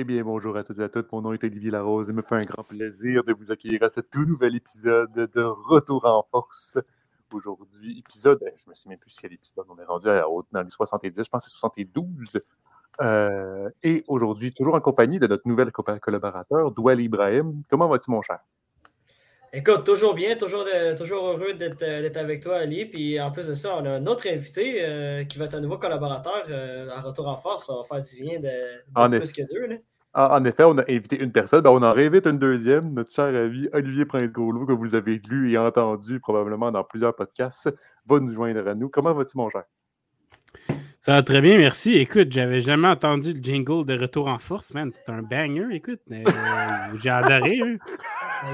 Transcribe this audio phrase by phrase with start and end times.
[0.00, 1.10] Eh bien, bonjour à toutes et à toutes.
[1.10, 3.90] Mon nom est Olivier Larose et me fait un grand plaisir de vous accueillir à
[3.90, 6.78] ce tout nouvel épisode de Retour en force.
[7.32, 10.22] Aujourd'hui, épisode, eh, je ne me souviens plus quel épisode on est rendu à,
[10.52, 12.40] dans les 70, je pense que c'est 72.
[13.00, 17.60] Euh, et aujourd'hui, toujours en compagnie de notre nouvel collaborateur, Doual Ibrahim.
[17.68, 18.38] Comment vas-tu, mon cher?
[19.52, 20.64] Écoute, toujours bien, toujours,
[20.96, 22.84] toujours heureux d'être avec toi, Ali.
[22.84, 25.60] Puis en plus de ça, on a un autre invité euh, qui va être un
[25.60, 27.66] nouveau collaborateur euh, à Retour en Force.
[27.66, 29.66] Ça va faire du bien de, plus que deux.
[29.66, 29.76] Là.
[30.14, 33.26] En, effet, on a invité une personne, ben, on en réinvite une deuxième, notre cher
[33.26, 37.70] ami Olivier Prince-Gaulois, que vous avez lu et entendu probablement dans plusieurs podcasts,
[38.06, 38.88] va nous joindre à nous.
[38.88, 39.64] Comment vas-tu, mon cher?
[41.00, 41.94] Ça va très bien, merci.
[41.94, 44.90] Écoute, j'avais jamais entendu le jingle de Retour en force, man.
[44.90, 46.00] C'est un banger, écoute.
[46.10, 46.24] Euh,
[47.00, 47.76] j'ai adoré, hein.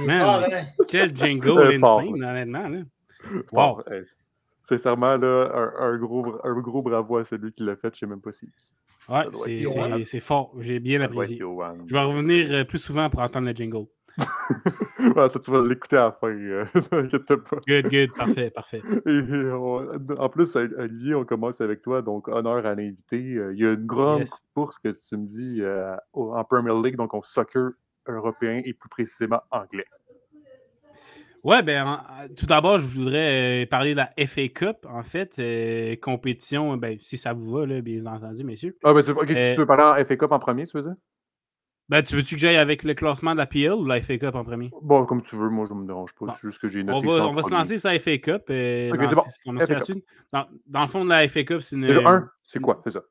[0.05, 0.65] Man, hein?
[0.89, 2.69] quel jingle insane, honnêtement.
[2.69, 2.79] Là.
[3.51, 3.83] Wow.
[4.63, 7.95] sincèrement, là, un, gros, un gros bravo à celui qui l'a fait.
[7.95, 8.47] Je sais même pas si.
[9.09, 10.53] Ouais, c'est fort.
[10.61, 11.39] J'ai bien apprécié.
[11.39, 13.87] Je vais revenir euh, plus souvent pour entendre le jingle.
[15.15, 16.29] Toi, tu vas l'écouter à la fin.
[16.29, 17.57] Euh, pas.
[17.67, 18.83] Good, good, parfait, parfait.
[20.19, 23.35] en plus, Olivier, on commence avec toi, donc honneur à l'invité.
[23.35, 26.97] Euh, il y a une grande course que tu me dis euh, en Premier League,
[26.97, 27.73] donc en soccer
[28.07, 29.87] européen et plus précisément anglais.
[31.43, 32.01] Ouais, ben,
[32.39, 35.39] tout d'abord, je voudrais parler de la FA Cup, en fait.
[36.01, 38.79] compétition, ben, si ça vous va, là, bien entendu, messieurs.
[38.83, 40.95] Ah, ben, tu, tu veux parler en FA Cup en premier, tu veux dire?
[41.91, 44.35] Ben, tu veux-tu que j'aille avec le classement de la PL ou la FA Cup
[44.35, 44.71] en premier?
[44.81, 46.35] Bon, comme tu veux, moi je ne me dérange pas.
[46.41, 48.45] C'est juste que j'ai On va, on va se lancer sur la FA Cup.
[48.49, 48.91] Euh,
[50.33, 51.85] dans, dans, le fond de la FA Cup, c'est une.
[51.85, 52.81] un, c'est quoi?
[52.85, 53.03] C'est ça.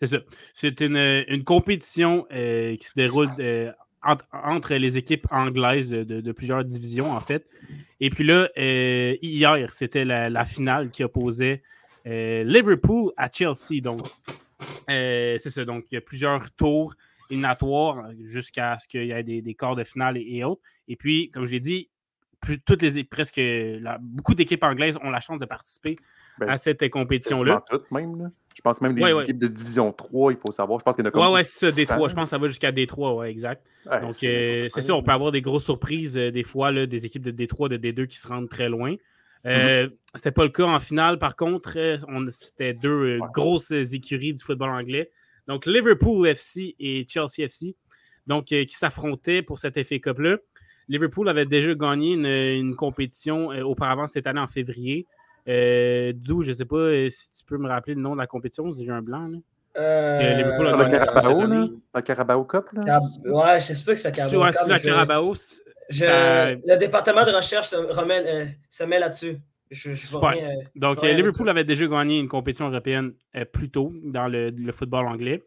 [0.00, 0.18] C'est ça.
[0.52, 3.70] C'est une, une, compétition euh, qui se déroule euh,
[4.02, 7.46] entre, les équipes anglaises de, plusieurs divisions, en fait.
[8.00, 11.62] Et puis là, hier, c'était la, la, finale qui opposait
[12.04, 13.80] Liverpool à Chelsea.
[13.80, 14.08] Donc,
[14.88, 15.64] c'est ça.
[15.64, 16.96] Donc, il y a plusieurs tours
[17.32, 20.62] éliminatoires jusqu'à ce qu'il y ait des, des quarts de finale et, autres.
[20.88, 21.90] Et puis, comme je l'ai dit,
[22.40, 23.40] plus, toutes les, presque
[24.00, 25.96] beaucoup d'équipes anglaises ont la chance de participer
[26.38, 27.64] ben, à cette compétition-là.
[27.90, 28.30] même.
[28.54, 30.78] Je pense même des équipes de division 3, il faut savoir.
[30.78, 31.22] Je pense qu'il y en a comme.
[31.22, 32.10] Ouais, ouais, c'est ça, D3.
[32.10, 33.66] Je pense que ça va jusqu'à D3, ouais, exact.
[33.86, 37.06] Donc, euh, c'est ça, on peut avoir des grosses surprises euh, des fois, là, des
[37.06, 38.94] équipes de D3, de D2 qui se rendent très loin.
[39.46, 39.92] Euh, mm-hmm.
[40.16, 41.78] C'était pas le cas en finale, par contre.
[42.28, 45.10] C'était deux grosses écuries du football anglais.
[45.48, 47.74] Donc, Liverpool FC et Chelsea FC,
[48.26, 50.36] donc, euh, qui s'affrontaient pour cet FA Cup-là.
[50.88, 52.14] Liverpool avait déjà gagné
[52.58, 55.06] une, compétition euh, auparavant cette année en février.
[55.48, 58.26] Euh, d'où, je ne sais pas si tu peux me rappeler le nom de la
[58.26, 59.28] compétition, si j'ai un blanc.
[59.28, 59.38] Là.
[60.36, 61.66] Liverpool a gagné Carabao, là?
[61.94, 62.66] La Carabao Cup?
[62.74, 63.00] Là?
[63.24, 64.68] Ouais, je sais pas que c'est Carabao Cup.
[64.68, 65.34] la Carabao.
[65.90, 69.40] Le département de recherche se met là-dessus.
[69.72, 70.38] Euh,
[70.74, 75.06] Donc, euh, Liverpool avait déjà gagné une compétition européenne euh, plus tôt dans le, football
[75.06, 75.42] anglais.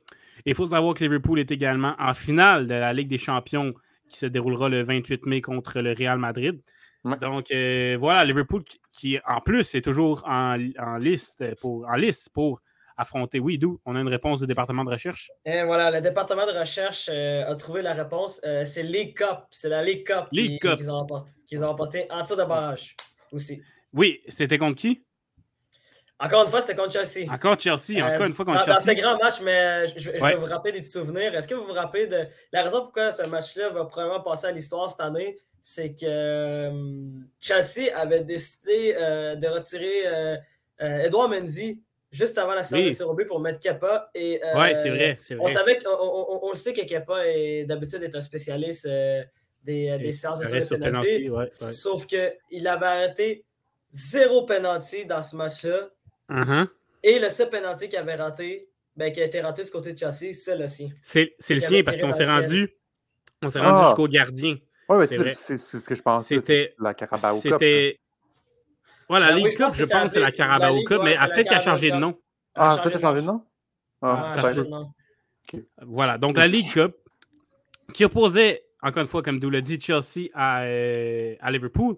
[0.46, 3.74] il faut savoir que Liverpool est également en finale de la Ligue des champions
[4.10, 6.60] qui se déroulera le 28 mai contre le Real Madrid.
[7.22, 7.48] Donc,
[8.00, 10.56] voilà, Liverpool qui, en plus, est toujours en,
[10.98, 12.62] liste, pour, en liste pour
[12.98, 13.40] affronter.
[13.40, 15.30] Oui, d'où on a une réponse du département de recherche.
[15.44, 18.42] Et voilà, le département de recherche a trouvé la réponse.
[18.66, 19.46] c'est League Cup.
[19.52, 22.96] C'est la League Cup qu'ils ont, remporté en tir de barrage
[23.32, 23.62] aussi.
[23.96, 25.02] Oui, c'était contre qui?
[26.20, 27.32] Encore une fois, c'était contre Chelsea.
[27.32, 28.78] Encore Chelsea, encore euh, une fois contre dans, Chelsea.
[28.78, 31.34] Dans ces grands matchs, mais je, vais vous rappeler des petits souvenirs.
[31.34, 34.52] Est-ce que vous vous rappelez de la raison pourquoi ce match-là va probablement passer à
[34.52, 35.38] l'histoire cette année?
[35.62, 36.72] C'est que euh,
[37.40, 40.04] Chelsea avait décidé euh, de retirer
[40.80, 41.82] Edouard Mendy
[42.12, 44.10] juste avant la séance de tir au but pour mettre Kepa.
[44.16, 44.40] Oui,
[44.74, 48.88] c'est vrai, vrai, On savait on, on, sait que Kepa est d'habitude est un spécialiste
[49.64, 51.30] des, des séances de tir pénalité.
[51.30, 53.46] Ouais, sauf qu'il avait arrêté
[53.96, 55.90] zéro penalty dans ce match-là.
[56.30, 56.68] Uh-huh.
[57.02, 59.98] Et le seul penalty qu'il avait raté, ben, qui a été raté du côté de
[59.98, 60.90] Chelsea, c'est le sien.
[61.02, 62.70] C'est le sien parce qu'on s'est rendu,
[63.42, 63.86] on s'est rendu ah.
[63.88, 64.58] jusqu'au gardien.
[64.90, 66.36] Oui, c'est ce que je pensais.
[66.36, 67.54] C'était la Carabao Cup.
[67.54, 68.00] C'était.
[69.08, 71.92] Voilà, la League Cup, je pense, c'est la Carabao Cup, mais peut-être qu'elle a changé
[71.92, 72.20] de nom.
[72.54, 73.46] Ah, peut-être qu'elle a changé de nom?
[74.02, 74.92] Ah, ça changé de nom.
[75.84, 76.96] Voilà, donc la League Cup,
[77.94, 81.96] qui opposait, encore une fois, comme Dou l'a dit, Chelsea à, euh, à Liverpool.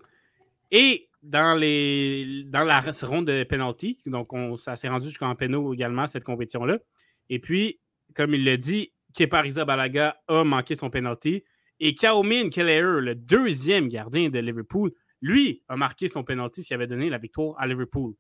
[0.72, 6.24] Et dans, la ronde de penalty, donc on, ça s'est rendu jusqu'en pénal également, cette
[6.24, 6.80] compétition-là.
[7.30, 7.80] Et puis,
[8.16, 11.44] comme il l'a dit, Keparisa Balaga a manqué son penalty.
[11.80, 14.92] Et Kaomin Keller, le deuxième gardien de Liverpool,
[15.22, 18.14] lui a marqué son penalty qui avait donné la victoire à Liverpool.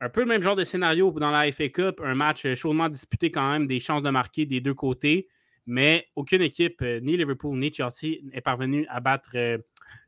[0.00, 3.30] Un peu le même genre de scénario dans la FA Cup, un match chaudement disputé
[3.30, 5.28] quand même, des chances de marquer des deux côtés,
[5.66, 9.58] mais aucune équipe, euh, ni Liverpool ni Chelsea, n'est parvenue à battre euh,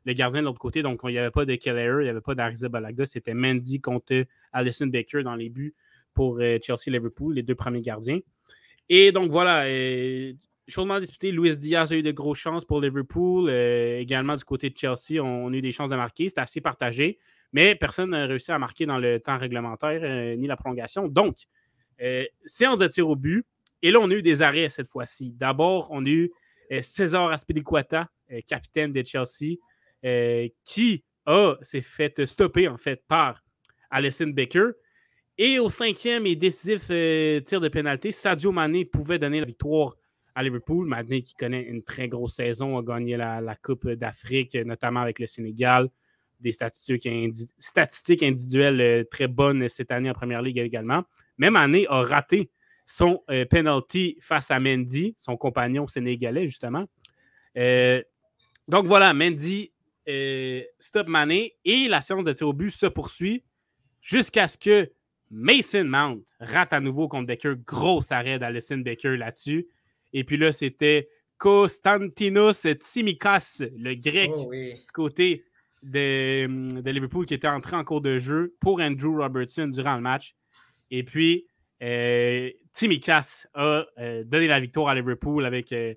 [0.05, 0.81] le gardien de l'autre côté.
[0.81, 3.05] Donc, il n'y avait pas de Keller, il n'y avait pas d'Ariza Balaga.
[3.05, 5.75] C'était Mendy contre Alison Baker dans les buts
[6.13, 8.19] pour euh, Chelsea-Liverpool, les deux premiers gardiens.
[8.89, 9.65] Et donc, voilà.
[10.67, 11.31] chaudement disputé.
[11.31, 13.49] Luis Diaz a eu de grosses chances pour Liverpool.
[13.49, 16.29] également du côté de Chelsea, on, a eu des chances de marquer.
[16.29, 17.19] C'était assez partagé.
[17.53, 21.07] Mais personne n'a réussi à marquer dans le temps réglementaire ni la prolongation.
[21.07, 21.37] Donc,
[22.45, 23.45] séance de tir au but.
[23.81, 25.31] Et là, on a eu des arrêts cette fois-ci.
[25.31, 26.31] D'abord, on a eu
[26.81, 28.09] César Aspilicueta,
[28.47, 29.57] capitaine de Chelsea,
[30.63, 31.03] qui
[31.61, 33.43] s'est fait stopper en fait par
[33.89, 34.71] Alison Baker.
[35.37, 39.95] Et au cinquième et décisif euh, tir de pénalité, Sadio Mané pouvait donner la victoire
[40.33, 40.87] à Liverpool.
[40.87, 45.27] Mané, qui connaît une très grosse saison, a gagné la, Coupe d'Afrique, notamment avec le
[45.27, 45.89] Sénégal.
[46.39, 51.03] Des statistiques, individuelles euh, très bonnes cette année en Première Ligue également.
[51.37, 52.49] Mais Mané a raté
[52.85, 56.85] son euh, penalty face à Mendy, son compagnon sénégalais, justement.
[58.67, 59.71] donc voilà, Mendy
[60.79, 63.43] stop Mané et la séance de tir au but se poursuit
[64.01, 64.91] jusqu'à ce que
[65.29, 67.55] Mason Mount rate à nouveau contre Baker.
[67.65, 69.67] Gros arrêt d'Alison Baker là-dessus.
[70.13, 75.43] Et puis là, c'était Konstantinos Tsimikas, le grec, oh du côté
[75.83, 80.35] de, Liverpool, qui était entré en cours de jeu pour Andrew Robertson durant le match.
[80.89, 81.45] Et puis,
[81.83, 85.93] euh, Tsimikas a euh, donné la victoire à Liverpool avec euh,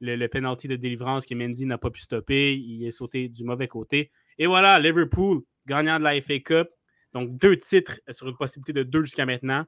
[0.00, 2.54] le, le, penalty de délivrance que Mendy n'a pas pu stopper.
[2.54, 4.10] Il est sauté du mauvais côté.
[4.38, 6.68] Et voilà, Liverpool, gagnant de la FA Cup,
[7.12, 9.64] donc, deux titres sur une possibilité de deux jusqu'à maintenant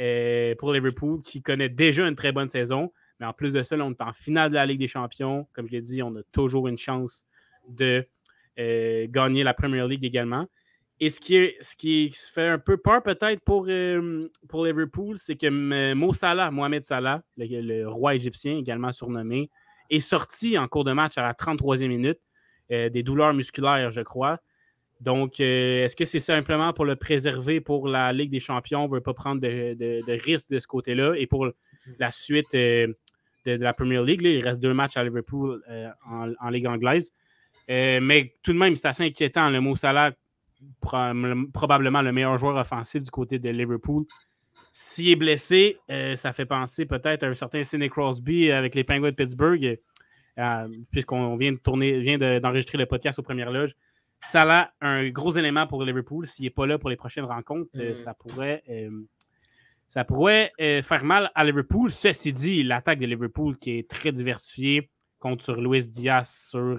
[0.00, 2.92] euh, pour Liverpool, qui connaît déjà une très bonne saison.
[3.20, 5.46] Mais en plus de ça, on est en finale de la Ligue des Champions.
[5.52, 7.24] Comme je l'ai dit, on a toujours une chance
[7.68, 8.06] de
[8.58, 10.46] euh, gagner la Premier League également.
[11.00, 15.36] Et ce qui, ce qui fait un peu peur peut-être pour, euh, pour Liverpool, c'est
[15.36, 19.50] que Mo Salah, Mohamed Salah, le, roi égyptien également surnommé,
[19.92, 22.18] est sorti en cours de match à la 33e minute.
[22.68, 24.40] des douleurs musculaires, je crois.
[25.02, 28.84] Donc, euh, est-ce que c'est simplement pour le préserver pour la Ligue des Champions?
[28.84, 31.14] On ne veut pas prendre de, risques de ce côté-là.
[31.16, 31.48] Et pour
[31.98, 32.86] la suite euh,
[33.44, 37.12] de, la Premier League, il reste deux matchs à Liverpool euh, en, Ligue anglaise.
[37.68, 39.50] mais tout de même, c'est assez inquiétant.
[39.50, 39.74] Le mot
[41.52, 44.04] probablement le meilleur joueur offensif du côté de Liverpool.
[44.72, 45.78] S'il est blessé,
[46.16, 49.78] ça fait penser peut-être à un certain Sidney Crosby avec les Penguins de Pittsburgh,
[50.90, 53.76] puisqu'on vient de tourner, vient d'enregistrer le podcast aux premières loges.
[54.24, 56.26] Salah, un gros élément pour Liverpool.
[56.26, 57.96] S'il n'est pas là pour les prochaines rencontres, euh, mm.
[57.96, 59.02] ça pourrait, euh,
[59.88, 61.90] ça pourrait euh, faire mal à Liverpool.
[61.90, 66.78] Ceci dit, l'attaque de Liverpool qui est très diversifiée, compte sur Luis Diaz, sur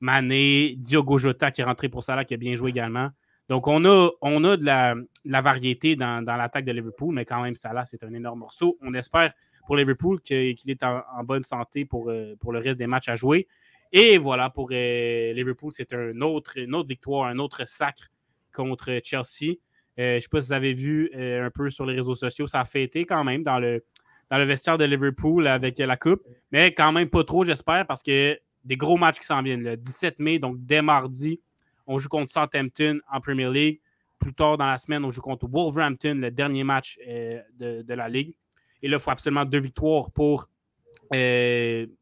[0.00, 3.10] Mané, Diogo Jota qui est rentré pour Salah, qui a bien joué également.
[3.48, 8.04] Donc, on a, de, la, variété dans, l'attaque de Liverpool, mais quand même, Salah, c'est
[8.04, 8.76] un énorme morceau.
[8.82, 9.32] On espère
[9.66, 13.46] pour Liverpool qu'il est en, bonne santé pour, pour le reste des matchs à jouer.
[13.92, 18.08] Et voilà, pour euh, Liverpool, c'est un autre, une autre victoire, un autre sacre
[18.54, 19.56] contre Chelsea.
[19.98, 22.14] Euh, je ne sais pas si vous avez vu euh, un peu sur les réseaux
[22.14, 23.84] sociaux, ça a fêté quand même dans le,
[24.30, 26.22] dans le vestiaire de Liverpool avec la Coupe,
[26.52, 29.62] mais quand même pas trop, j'espère, parce que des gros matchs qui s'en viennent.
[29.62, 31.40] Le 17 mai, donc dès mardi,
[31.88, 33.80] on joue contre Southampton en Premier League.
[34.20, 38.08] Plus tard dans la semaine, on joue contre Wolverhampton, le dernier match de, de, la
[38.08, 38.34] Ligue.
[38.82, 40.48] Et là, il faut absolument deux victoires pour,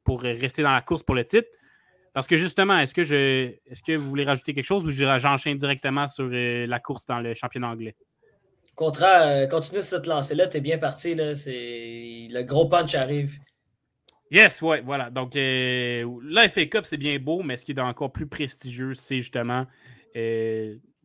[0.04, 1.48] pour rester dans la course pour le titre.
[2.16, 5.58] Parce que justement, est-ce que je est-ce que vous voulez rajouter quelque chose ou j'enchaîne
[5.58, 7.94] directement sur euh, la course dans le championnat anglais?
[8.74, 11.14] Contrat, euh, continue cette lancée-là, tu es bien parti.
[11.14, 13.38] Le gros punch arrive.
[14.30, 15.10] Yes, ouais, voilà.
[15.10, 18.94] Donc, euh, la FA Cup, c'est bien beau, mais ce qui est encore plus prestigieux,
[18.94, 19.66] c'est justement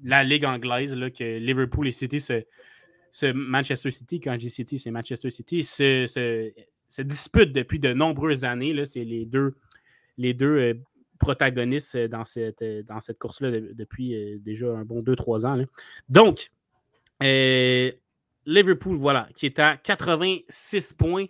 [0.03, 4.77] la Ligue anglaise, là, que Liverpool et City, ce, Manchester City, quand je dis City,
[4.79, 8.85] c'est Manchester City, se, se, disputent depuis de nombreuses années.
[8.85, 9.55] C'est les deux,
[10.17, 10.73] les deux euh,
[12.07, 15.63] dans cette, euh, dans cette course-là depuis euh, déjà un bon 2-3 ans.
[16.09, 16.51] Donc,
[18.45, 21.25] Liverpool, voilà, qui est à 86 points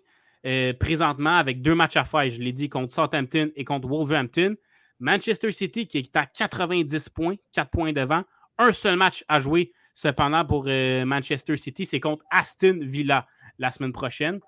[0.79, 2.29] présentement avec deux matchs à faire.
[2.29, 4.55] Je l'ai dit contre Southampton et contre Wolverhampton.
[5.00, 8.24] Manchester City qui est à 90 points, 4 points devant.
[8.57, 13.27] Un seul match à jouer cependant pour Manchester City, c'est contre Aston Villa
[13.60, 14.39] la semaine prochaine.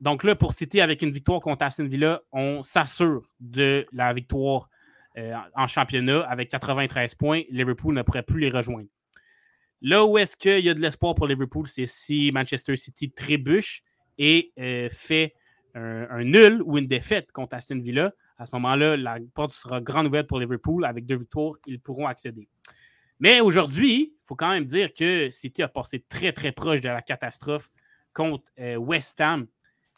[0.00, 4.68] Donc là, pour City, avec une victoire contre Aston Villa, on s'assure de la victoire
[5.16, 7.42] euh, en championnat avec 93 points.
[7.50, 8.88] Liverpool ne pourrait plus les rejoindre.
[9.80, 13.82] Là où est-ce qu'il y a de l'espoir pour Liverpool, c'est si Manchester City trébuche
[14.18, 15.34] et euh, fait
[15.74, 18.12] un, nul ou une défaite contre Aston Villa.
[18.36, 20.84] À ce moment-là, la porte sera grande ouverte pour Liverpool.
[20.84, 22.48] Avec deux victoires, ils pourront accéder.
[23.20, 26.88] Mais aujourd'hui, il faut quand même dire que City a passé très, très proche de
[26.88, 27.68] la catastrophe
[28.12, 29.46] contre euh, West Ham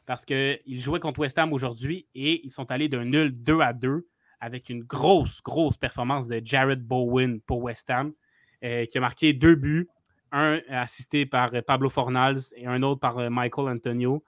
[0.06, 3.72] parce qu'ils jouaient contre West Ham aujourd'hui et ils sont allés d'un nul 2 à
[3.72, 4.06] 2
[4.40, 8.12] avec une grosse, grosse performance de Jared Bowen pour West Ham,
[8.64, 9.88] euh, qui a marqué deux buts,
[10.32, 14.25] un assisté par Pablo Fornals et un autre par euh, Michael Antonio.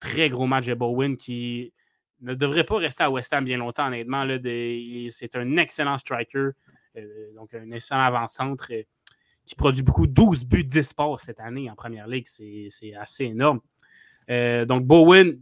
[0.00, 1.72] très gros match de Bowen qui
[2.20, 4.26] ne devrait pas rester à West Ham bien longtemps, honnêtement.
[5.10, 6.50] C'est un excellent striker,
[7.34, 8.72] donc un excellent avant-centre
[9.44, 12.26] qui produit beaucoup, 12 buts, 10 passes cette année en première ligue.
[12.26, 13.60] C'est assez énorme.
[14.28, 15.40] donc Bowen,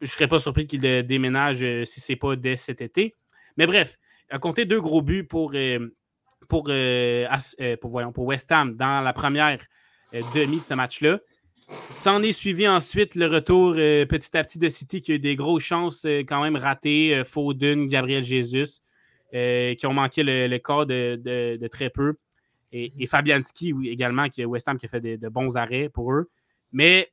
[0.00, 3.14] je ne serais pas surpris qu'il déménage si ce n'est pas dès cet été.
[3.56, 3.98] Mais bref,
[4.30, 5.52] a compté deux gros buts pour,
[6.48, 6.70] pour,
[7.80, 9.60] pour, voyons, pour West Ham dans la première
[10.12, 11.18] demi de ce match-là.
[11.94, 15.18] S'en est suivi ensuite le retour euh, petit à petit de City qui a eu
[15.18, 17.14] des grosses chances euh, quand même ratées.
[17.14, 18.80] Euh, Foden, Gabriel Jesus,
[19.32, 22.14] qui ont manqué le, corps de, très peu.
[22.72, 26.30] Et, Fabianski également, qui West Ham qui a fait de, bons arrêts pour eux.
[26.72, 27.10] Mais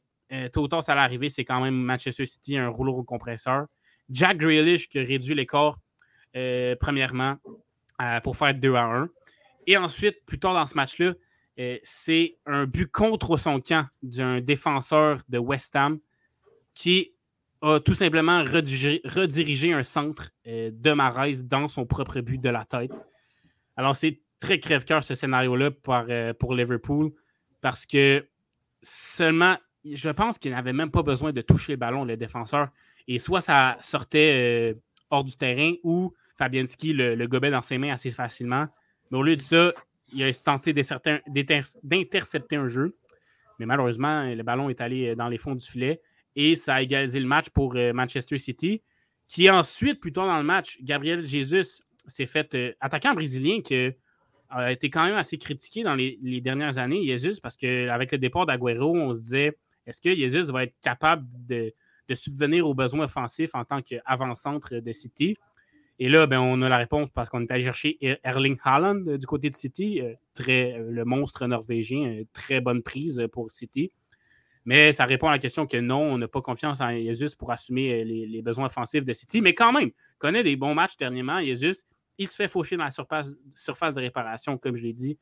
[0.53, 1.27] tôt ou tard, ça allait arriver.
[1.27, 3.65] C'est quand même Manchester City, un rouleau compresseur.
[4.09, 5.77] Jack Grealish qui a réduit les corps
[6.79, 7.35] premièrement
[8.23, 9.09] pour faire 2 à 1.
[9.67, 11.13] Et ensuite, plus tard dans ce match-là,
[11.59, 15.99] euh, c'est un but contre son camp d'un défenseur de West Ham
[16.73, 17.13] qui
[17.61, 22.65] a tout simplement redirigé, un centre euh, de Marais dans son propre but de la
[22.65, 22.91] tête.
[23.77, 27.11] Alors, c'est très crève-cœur ce scénario-là euh, pour Liverpool
[27.61, 28.27] parce que
[28.83, 32.69] seulement, je pense qu'il n'avait même pas besoin de toucher le ballon, le défenseur.
[33.07, 34.75] Et soit ça sortait
[35.09, 38.67] hors du terrain ou Fabianski le, le gobait dans ses mains assez facilement.
[39.11, 39.71] Mais au lieu de ça,
[40.13, 42.97] il a tenté d'intercepter un jeu,
[43.59, 46.01] mais malheureusement, le ballon est allé euh, dans les fonds du filet
[46.35, 48.81] et ça a égalisé le match pour euh, Manchester City,
[49.27, 53.91] qui ensuite, plus tard dans le match, Gabriel Jesus s'est fait euh, attaquant brésilien qui
[54.49, 58.45] a été quand même assez critiqué dans les, dernières années, Jesus, parce qu'avec le départ
[58.45, 59.57] d'Aguero, on se disait
[59.87, 61.73] est-ce que Jesus va être capable de,
[62.07, 65.35] de subvenir aux besoins offensifs en tant qu'avant-centre de City?
[65.97, 69.17] Et là, ben, on a la réponse parce qu'on est allé chercher Erling Haaland euh,
[69.17, 73.91] du côté de City, euh, très, euh, le monstre norvégien, très bonne prise pour City.
[74.65, 77.51] Mais ça répond à la question que non, on n'a pas confiance en Jesus pour
[77.51, 79.39] assumer les, besoins offensifs de City.
[79.39, 81.39] Mais quand même, connaît des bons matchs dernièrement.
[81.39, 81.83] Jesus,
[82.17, 83.35] il se fait faucher dans la surface,
[83.95, 85.19] de réparation, comme je l'ai dit,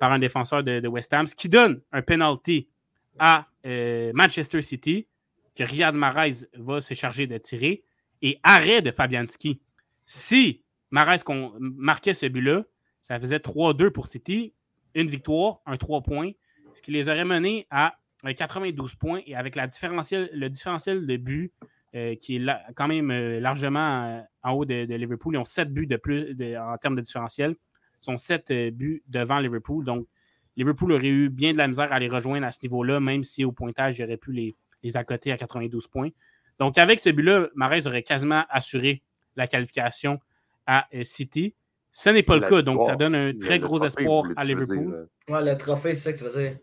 [0.00, 2.68] par un défenseur de, West Ham, ce qui donne un penalty
[3.16, 5.06] à Manchester City,
[5.54, 7.84] que Riyad Mahrez va se charger de tirer,
[8.22, 9.60] et arrêt de Fabianski.
[10.06, 11.18] Si Marais
[11.58, 12.64] marquait ce but-là,
[13.00, 14.54] ça faisait 3-2 pour City,
[14.94, 16.30] une victoire, un 3 points,
[16.74, 17.96] ce qui les aurait menés à
[18.32, 21.52] 92 points et avec la le différentiel de but
[21.94, 25.34] euh, qui est quand même euh, largement euh, en haut de, Liverpool.
[25.34, 27.52] Ils ont 7 buts de plus en termes de différentiel.
[27.52, 29.84] Ils sont 7 buts devant Liverpool.
[29.84, 30.08] Donc,
[30.56, 33.44] Liverpool aurait eu bien de la misère à les rejoindre à ce niveau-là, même si
[33.44, 36.10] au pointage, il aurait pu les, les accoter à 92 points.
[36.58, 39.02] Donc, avec ce but-là, Marais aurait quasiment assuré
[39.36, 40.20] la qualification
[40.66, 41.54] à euh, City.
[41.92, 45.08] Ce n'est pas le cas, donc ça donne un très gros espoir à Liverpool.
[45.28, 46.56] Ouais, le trophée, c'est ça que tu veux dire.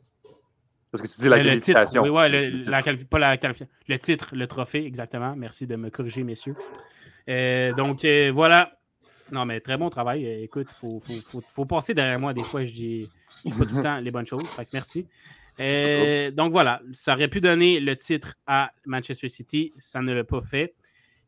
[0.92, 1.80] Parce que tu dis la qualification.
[1.80, 3.74] Le titre, oui, ouais, le, pas la qualification.
[3.88, 5.34] Le titre, le trophée, exactement.
[5.38, 6.56] Merci de me corriger, messieurs.
[7.30, 8.78] Euh, donc, euh, voilà.
[9.32, 10.25] Non, mais très bon travail.
[10.44, 12.34] écoute, il faut, faut, faut, passer derrière moi.
[12.34, 13.10] Des fois, je dis
[13.46, 14.46] pas tout le temps les bonnes choses.
[14.48, 15.08] Fait que merci.
[16.36, 19.72] donc voilà, ça aurait pu donner le titre à Manchester City.
[19.78, 20.75] Ça ne l'a pas fait.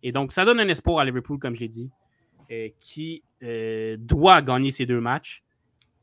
[0.03, 1.89] Et donc, ça donne un espoir à Liverpool, comme je l'ai dit,
[2.51, 5.43] euh, qui euh, doit gagner ces deux matchs.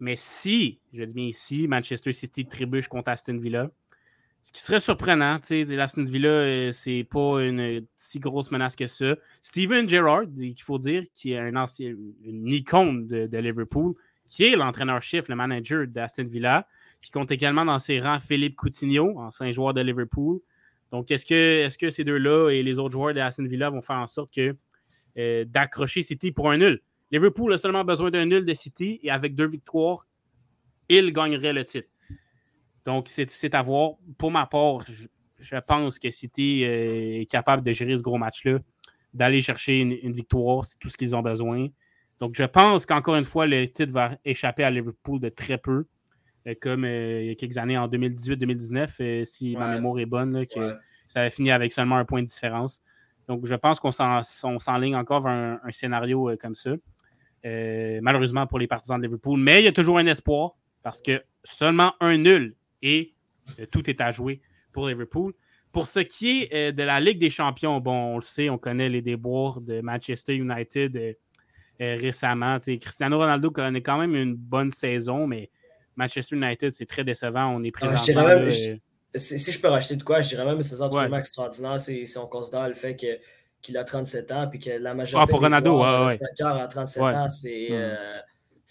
[0.01, 3.71] Mais si, je dis bien ici, Manchester City trébuche contre Aston Villa,
[4.43, 8.75] ce qui serait surprenant, tu sais, Aston Villa, euh, c'est pas une si grosse menace
[8.75, 9.17] que ça.
[9.43, 13.95] Steven Gerrard, il faut dire, qui est un ancien, une icône de, Liverpool,
[14.27, 16.67] qui est l'entraîneur-chef, le manager d'Aston Villa,
[17.03, 20.41] qui compte également dans ses rangs Philippe Coutinho, ancien joueur de Liverpool,
[20.91, 23.81] donc, est-ce que, est que ces deux-là et les autres joueurs de Aston Villa vont
[23.81, 26.81] faire en sorte euh, d'accrocher City pour un nul?
[27.13, 30.07] Liverpool a seulement besoin d'un nul de City et avec deux victoires,
[30.89, 31.89] il gagnerait le titre.
[32.85, 33.93] Donc, c'est à voir.
[34.19, 34.85] Pour ma part,
[35.39, 38.59] je, pense que City euh, est capable de gérer ce gros match-là,
[39.15, 41.69] d'aller chercher une, victoire, c'est tout ce qu'ils ont besoin.
[42.19, 45.87] Donc, je pense qu'encore une fois, le titre va échapper à Liverpool de très peu.
[46.47, 50.07] Euh, comme euh, il y a quelques années en 2018-2019, euh, si ma mémoire est
[50.07, 52.83] bonne, que ça avait fini avec seulement un point de différence.
[53.29, 56.73] Donc, je pense qu'on s'enligne encore vers un, scénario comme ça.
[57.45, 59.39] malheureusement pour les partisans de Liverpool.
[59.39, 63.15] Mais il y a toujours un espoir parce que seulement un nul et
[63.71, 64.41] tout est à jouer
[64.73, 65.33] pour Liverpool.
[65.71, 68.89] Pour ce qui est de la Ligue des Champions, bon, on le sait, on connaît
[68.89, 71.17] les déboires de Manchester United
[71.79, 72.57] récemment.
[72.59, 75.51] Cristiano Ronaldo connaît quand même une bonne saison, mais
[76.01, 77.55] Manchester United, c'est très décevant.
[77.55, 77.95] On est présent.
[77.95, 78.51] Euh,
[79.15, 82.27] si je peux racheter de quoi, je dirais même que c'est absolument extraordinaire si, on
[82.27, 82.97] considère le fait
[83.61, 86.45] qu'il a 37 ans et que la majorité ah, pour Ronaldo, ouais, ouais.
[86.45, 87.69] à 37 ans, c'est.
[87.71, 87.97] Euh,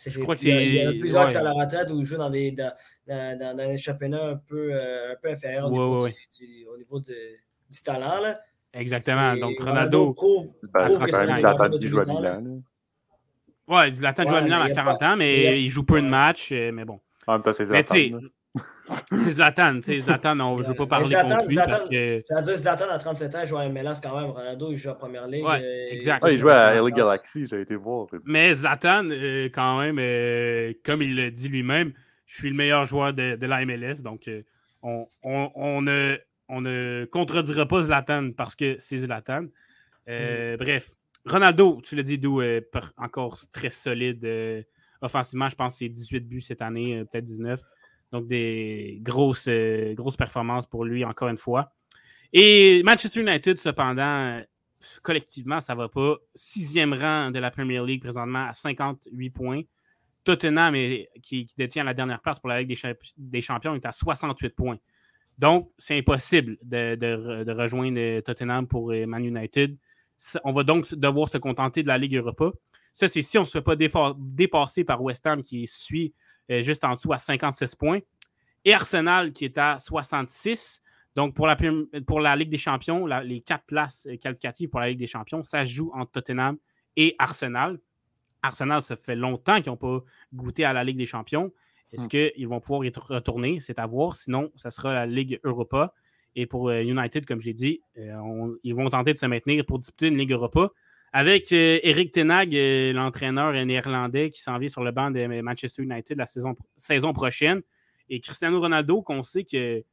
[0.06, 2.52] je crois il, y a, plusieurs qui sont à la retraite ou jouent dans des,
[2.52, 2.72] dans,
[3.06, 7.16] dans, des championnats un peu, euh, un peu inférieurs au niveau, au niveau de,
[7.70, 8.22] du talent.
[8.22, 8.40] Là.
[8.74, 9.36] Exactement.
[9.36, 10.14] Donc, Ronaldo.
[10.14, 12.62] prouve, Ben, prouve ça que fait c'est un même joueur à 18 ans, Milan.
[13.92, 16.02] Zlatan joue à Milan à il y a 40 pas- ans, mais il joue peu
[16.02, 16.52] de matchs.
[16.52, 17.00] euh, Mais bon.
[17.30, 17.96] En même temps, c'est Mais Zlatan.
[17.96, 19.20] tu sais, là.
[19.24, 19.76] c'est Zlatan.
[19.76, 22.58] tu sais, Zlatan, on- je ne veux pas parler Zlatan- contre lui Zlatan- parce que.
[22.58, 24.32] Zlatan à 37 ans, il joue à MLS quand même.
[24.32, 25.46] Ronaldo, il joue en première ligue.
[25.46, 26.26] Ouais, euh, exact.
[26.30, 28.08] Il jouait à LA Galaxy, j'ai été voir.
[28.26, 31.94] Mais Zlatan, euh, quand même, euh, comme il le dit lui-même,
[32.26, 34.02] je suis le meilleur joueur de, de la MLS.
[34.02, 34.42] Donc, euh,
[34.82, 36.18] on, on- on ne,
[36.48, 39.46] on ne contredira pas Zlatan parce que c'est Zlatan.
[40.10, 40.90] Euh, Bref,
[41.26, 42.62] Ronaldo, tu l'as dit, d'où euh,
[42.98, 44.64] encore très solide euh,
[45.02, 45.50] offensivement.
[45.50, 47.62] Je pense que c'est 18 buts cette année, euh, peut-être 19.
[48.12, 51.74] Donc, des grosses, euh, grosses performances pour lui, encore une fois.
[52.34, 54.42] Et Manchester United, cependant, euh,
[55.04, 56.16] collectivement, ça va pas.
[56.36, 59.62] Sixième rang de la Premier League présentement à 58 points.
[60.24, 60.76] Tottenham,
[61.24, 64.50] qui, détient la dernière place pour la Ligue des, Champ- des Champions, est à 68
[64.56, 64.78] points.
[65.38, 69.78] Donc, c'est impossible de, de re- de rejoindre Tottenham pour Man United.
[70.44, 72.52] On va donc devoir se contenter de la Ligue Europa.
[73.00, 76.14] Ça, c'est si on ne se fait pas dépasser par West Ham qui suit
[76.52, 78.00] euh, juste en dessous à 56 points.
[78.66, 80.82] Et Arsenal qui est à 66.
[81.16, 84.68] Donc, pour la, Prem- pour la Ligue des Champions, la- les quatre places euh, qualificatives
[84.68, 86.58] pour la Ligue des Champions, ça se joue entre Tottenham
[86.98, 87.80] et Arsenal.
[88.42, 90.02] Arsenal, ça fait longtemps qu'ils n'ont pas
[90.34, 91.54] goûté à la Ligue des Champions.
[91.94, 92.08] Est-ce Hmm.
[92.36, 93.62] qu'ils vont pouvoir y retourner?
[93.62, 94.18] C'est à voir.
[94.18, 95.94] Sinon, ça sera la Ligue Europa.
[96.36, 99.66] Et pour euh, United, comme j'ai dit, euh, on- ils vont tenter de se maintenir
[99.66, 100.70] pour disputer une Ligue Europa.
[101.12, 105.82] Avec euh, Eric Tenag, euh, l'entraîneur néerlandais qui s'en vient sur le banc de Manchester
[105.82, 107.62] United la saison, saison prochaine.
[108.10, 109.84] Et Cristiano Ronaldo, qu'on sait que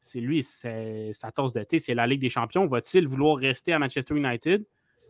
[0.00, 2.66] c'est lui, sa tasse de thé, c'est la Ligue des Champions.
[2.66, 4.64] Va-t-il vouloir rester à Manchester United?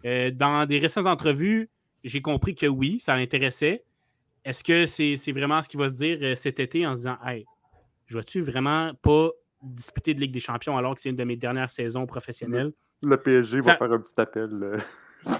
[0.05, 1.69] Euh, dans des récentes entrevues,
[2.05, 3.85] j'ai compris que oui, ça l'intéressait.
[4.45, 7.17] Est-ce que c'est vraiment ce qu'il va se dire euh, cet été en se disant
[7.25, 7.47] Hey,
[8.07, 9.31] je vais-tu vraiment pas
[9.63, 12.73] disputer de Ligue des Champions alors que c'est une de mes dernières saisons professionnelles?
[13.03, 14.79] Le PSG Ça- va faire un petit appel.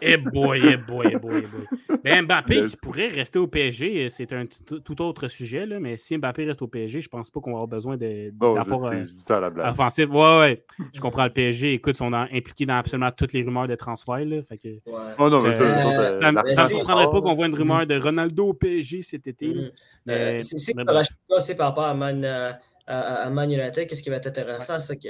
[0.03, 1.99] Eh boy, eh boy, eh boy, eh boy.
[2.03, 5.97] Ben, Mbappé qui pourrait rester au PSG, euh, c'est un tout autre sujet, là, mais
[5.97, 8.59] si Mbappé reste au PSG, je pense pas qu'on va avoir besoin de- Bon, je,
[8.61, 9.71] d'apport sais, euh, je dis ça à la blague.
[9.73, 10.09] offensif.
[10.11, 10.65] Ouais, ouais.
[10.93, 11.75] Je comprends le PSG.
[11.75, 14.25] Écoute, ils sont dans- impliqués dans absolument toutes les rumeurs de transfert.
[14.25, 15.13] Là, fait que, Ouais.
[15.19, 15.59] Oh non, mais ça-
[16.19, 19.27] ça, Euh, ça, me surprendrait pas qu'on voit une rumeur de Ronaldo au PSG cet
[19.27, 19.47] été.
[19.53, 19.63] là.
[20.07, 20.95] Mais- c'est c'est mais que bon.
[20.95, 22.51] Rashford, c'est par rapport à Man, euh,
[22.87, 23.87] à, à Man United.
[23.89, 25.09] Qu'est-ce qui va être intéressant, c'est que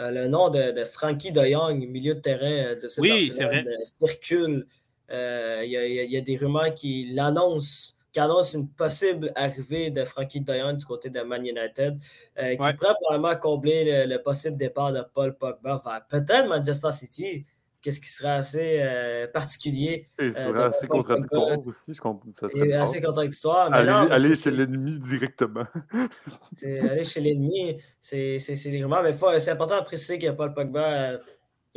[0.00, 3.30] euh, le nom de, de Frankie de Jong, milieu de terrain euh, du FC Oui,
[3.40, 3.62] euh,
[4.00, 4.66] circule.
[5.10, 9.90] Euh, Il y, a- y y des rumeurs qui l'annoncent, qui annoncent une possible arrivée
[9.90, 11.98] de Frankie de Jong du côté de Man United,
[12.38, 12.74] euh, qui Ouais.
[12.74, 17.44] pourrait probablement combler le, le possible départ de Paul Pogba vers peut-être Manchester City.
[17.86, 21.94] Qu'est-ce qui serait assez euh, particulier Et c'est euh, assez contradictoire aussi.
[21.94, 22.32] Je comprends.
[22.32, 23.70] Ça serait et assez contradictoire.
[23.70, 25.66] Mais Aller, non, mais aller c'est- chez l'ennemi directement.
[26.56, 29.04] c'est aller chez l'ennemi, c'est c'est- c'est des rumeurs.
[29.04, 31.18] Mais faut- c'est important de préciser que Paul Pogba euh,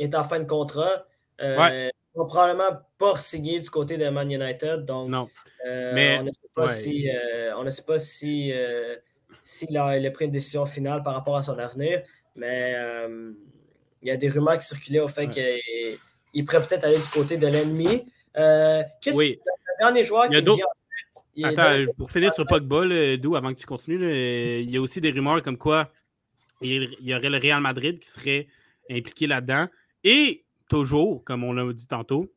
[0.00, 1.06] est en fin de contrat.
[1.40, 1.92] Euh, Ouais.
[2.12, 4.84] Il va probablement pas signer du côté de Man United.
[4.84, 5.28] Donc, Non.
[5.64, 6.68] euh, Mais- on ne sait pas ouais.
[6.68, 8.96] si, euh, on ne sait pas si, euh,
[9.42, 12.02] s'il a, il a pris une décision finale par rapport à son avenir.
[12.34, 13.32] Mais euh,
[14.02, 15.60] il y a des rumeurs qui circulaient au fait Ouais.
[15.62, 15.98] qu'il
[16.32, 18.04] il pourrait peut-être aller du côté de l'ennemi.
[18.36, 19.36] Euh, qu'est-ce Oui.
[19.36, 22.32] que le dernier joueur Il y a qui vient en tête, Attends, dans- pour finir
[22.32, 25.56] sur Pogba, Dou, avant que tu continues, là, il y a aussi des rumeurs comme
[25.58, 25.90] quoi
[26.60, 28.46] il y aurait le Real Madrid qui serait
[28.90, 29.66] impliqué là-dedans.
[30.04, 32.30] Et toujours, comme on l'a dit tantôt,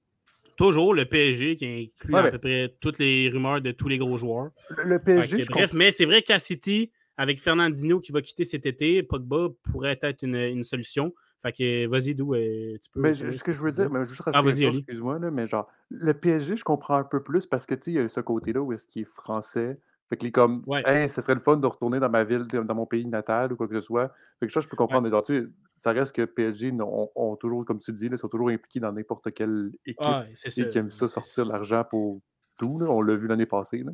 [0.55, 3.87] toujours le PSG qui inclut Ouais, à mais- peu près toutes les rumeurs de tous
[3.87, 4.49] les gros joueurs.
[4.83, 8.43] Le, PSG, que, je bref, mais c'est vrai qu'à City, avec Fernandinho qui va quitter
[8.45, 11.13] cet été, Pogba pourrait être une, une solution.
[11.43, 13.01] Fait que vas-y, Dou, euh, tu peux.
[13.01, 16.63] Mais ce que je veux dire, mais juste Ah, excuse-moi, mais genre, le PSG, je
[16.63, 18.85] comprends un peu plus parce que, tu sais, il y a ce côté-là où est-ce
[18.87, 19.77] qu'il est français.
[20.09, 20.83] Fait qu'il est comme, Ouais.
[20.85, 23.55] hey, ce serait le fun de retourner dans ma ville, dans mon pays natal ou
[23.57, 24.11] quoi que ce soit.
[24.39, 25.03] Fait que ça, je peux comprendre.
[25.03, 28.29] Mais genre, tu sais, ça reste que PSG ont, toujours, comme tu dis, là, sont
[28.29, 32.21] toujours impliqués dans n'importe quelle équipe Ah, et qui aiment ça sortir l'argent pour
[32.57, 32.79] tout.
[32.79, 32.85] là.
[32.89, 33.83] On l'a vu l'année passée.
[33.83, 33.91] là.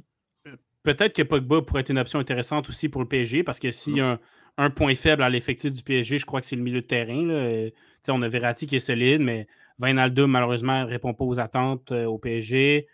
[0.83, 3.97] peut-être que Pogba pourrait être une option intéressante aussi pour le PSG parce que s'il
[3.97, 4.19] y a un,
[4.59, 7.69] un point faible à l'effectif du PSG, je crois que c'est le milieu de terrain.
[8.09, 9.47] on a Verratti qui est solide, mais
[9.79, 12.85] Wijnaldum, malheureusement, ne répond pas aux attentes euh, au PSG.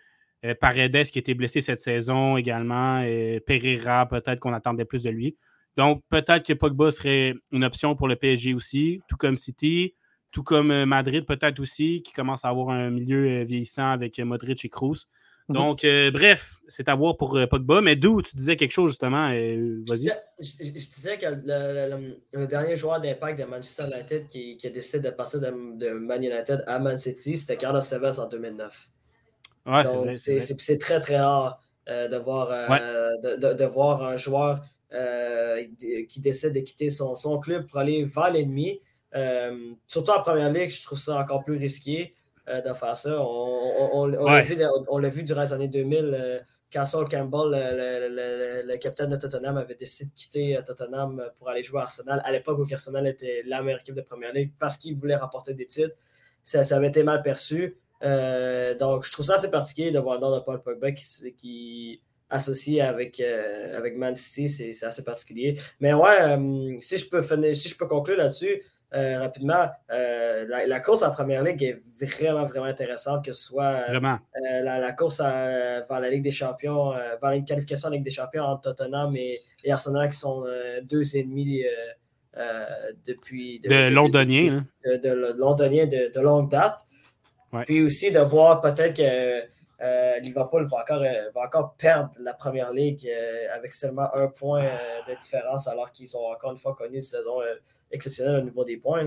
[0.44, 3.00] Euh, Paredes qui été blessé cette saison également.
[3.00, 5.36] Et Pereira, peut-être qu'on attendait plus de lui.
[5.76, 9.96] Donc, peut-être que Pogba serait une option pour le PSG aussi, tout comme City,
[10.30, 14.64] tout comme euh, Madrid, peut-être aussi, qui commence à avoir un milieu vieillissant avec Modric
[14.64, 15.08] et Kroos.
[15.48, 15.54] Mhm.
[15.56, 17.80] Donc, euh, bref, c'est à voir pour euh, Pogba.
[17.80, 19.98] Mais d'où tu disais quelque chose justement, euh, Je vas-y.
[20.00, 23.84] disais, je- je- je disais que le, le- le- le dernier joueur d'impact de Manchester
[23.94, 27.56] United qui, qui a décidé de partir de, de Man United à Man City, c'était
[27.56, 28.88] Carlos Tevez en 2009.
[29.66, 29.82] Ouais,
[30.16, 32.48] c'est très, très rare euh, de, voir,
[33.22, 34.60] de, de- de voir un joueur
[36.08, 38.80] qui décide de quitter son, son club pour aller vers l'ennemi.
[39.86, 42.14] surtout en première ligue, je trouve ça encore plus risqué
[42.48, 43.20] de faire ça.
[43.20, 50.10] On, l'a vu, durant les années 2000 quand Campbell, le, capitaine de Tottenham, avait décidé
[50.10, 53.80] de quitter Tottenham pour aller jouer à Arsenal, à l'époque où Arsenal était la meilleure
[53.80, 55.94] équipe de première ligue, parce qu'il voulait rapporter des titres,
[56.42, 57.78] ça, ça avait été mal perçu.
[58.02, 61.04] Euh, donc, je trouve ça assez particulier de voir le nom de Paul Pogba qui,
[61.36, 65.58] qui associé avec, euh, avec Man City, c'est assez particulier.
[65.80, 67.22] Mais ouais, euh, si, je peux
[67.54, 73.24] si je peux conclure là-dessus rapidement, la, course en première ligue est vraiment, vraiment intéressante,
[73.24, 78.04] que ce soit la, course vers la Ligue des Champions, vers une qualification en Ligue
[78.04, 80.44] des Champions entre Tottenham et, Arsenal qui sont
[80.84, 81.64] deux ennemis.
[83.06, 84.66] depuis, de, londoniens.
[84.84, 86.80] De, de, londoniens de, longue date.
[87.64, 89.46] Puis aussi de voir peut-être que
[89.82, 94.28] euh, Liverpool va encore, euh, va encore perdre la première ligue euh, avec seulement un
[94.28, 94.64] point
[95.06, 97.40] de différence, alors qu'ils ont encore une fois connu une saison
[97.90, 99.04] exceptionnelle au niveau des points.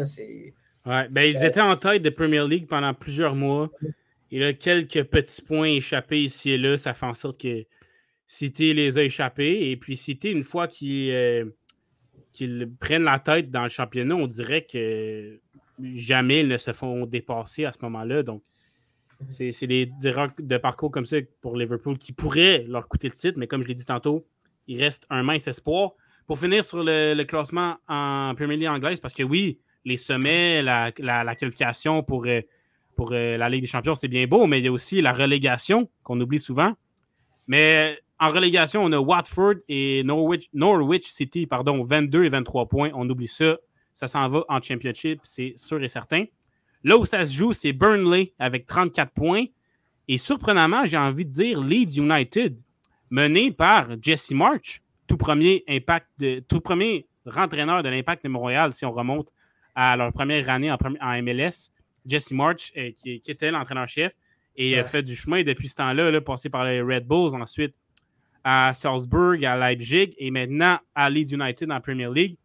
[0.86, 3.70] Ouais, ben, ils étaient en tête de Premier League pendant plusieurs mois.
[4.32, 7.66] Et là, quelques petits points échappés ici et là, ça fait en sorte que
[8.28, 9.72] City les a échappés.
[9.72, 11.52] Et puis City, une fois qu'ils
[12.80, 15.40] prennent la tête dans le championnat, on dirait que
[15.82, 18.24] jamais ils ne se font dépasser à ce moment-là.
[18.24, 18.44] Donc,
[19.28, 23.38] c'est des erreurs de parcours comme ça pour Liverpool qui pourraient leur coûter le titre,
[23.38, 24.26] mais comme je l'ai dit tantôt,
[24.68, 25.94] il reste un mince espoir.
[26.30, 30.92] Pour finir sur le, classement en Premier League anglaise, parce que oui, les sommets, la,
[30.92, 32.42] qualification pour, euh,
[32.96, 35.12] pour euh, la Ligue des Champions, c'est bien beau, mais il y a aussi la
[35.12, 36.74] relégation qu'on oublie souvent.
[37.48, 42.92] Mais en relégation, on a Watford et Norwich, Norwich City, pardon, 22 et 23 points.
[42.94, 43.58] On oublie ça
[43.96, 46.26] ça s'en va en championship, c'est sûr et certain.
[46.84, 49.46] Là où ça se joue, c'est Burnley avec 34 points.
[50.08, 52.56] Et surprenamment, j'ai envie de dire Leeds United,
[53.10, 58.72] mené par Jesse March, tout premier impact de, tout premier rentraîneur de l'Impact de Montréal,
[58.72, 59.34] si on remonte
[59.76, 61.72] à leur première année en, MLS.
[62.06, 64.14] Jesse March, euh, qui, était l'entraîneur-chef,
[64.56, 67.74] et a fait du chemin depuis ce temps-là, là, passé par les Red Bulls, ensuite
[68.44, 72.38] à Salzburg, à Leipzig, et maintenant à Leeds United en Premier League.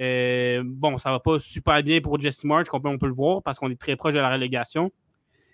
[0.00, 3.14] Euh, bon, ça va pas super bien pour Jesse March, on peut, on peut le
[3.14, 4.90] voir, parce qu'on est très proche de la relégation.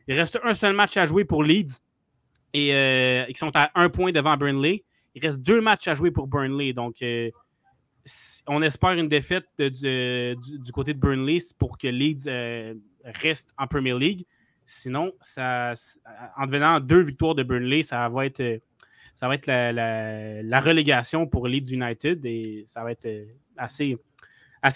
[0.09, 1.81] Il reste un seul match à jouer pour Leeds.
[2.53, 4.85] Et euh, ils sont à un point devant Burnley.
[5.17, 6.73] Il reste deux matchs à jouer pour Burnley.
[6.73, 7.31] Donc, euh,
[8.47, 12.31] on espère une défaite du, côté de Burnley pour que Leeds
[13.05, 14.27] reste en Premier League.
[14.67, 21.73] Sinon, en devenant deux victoires de Burnley, ça va être, être la, relégation pour Leeds
[21.73, 23.09] United et ça va être
[23.57, 23.97] assez,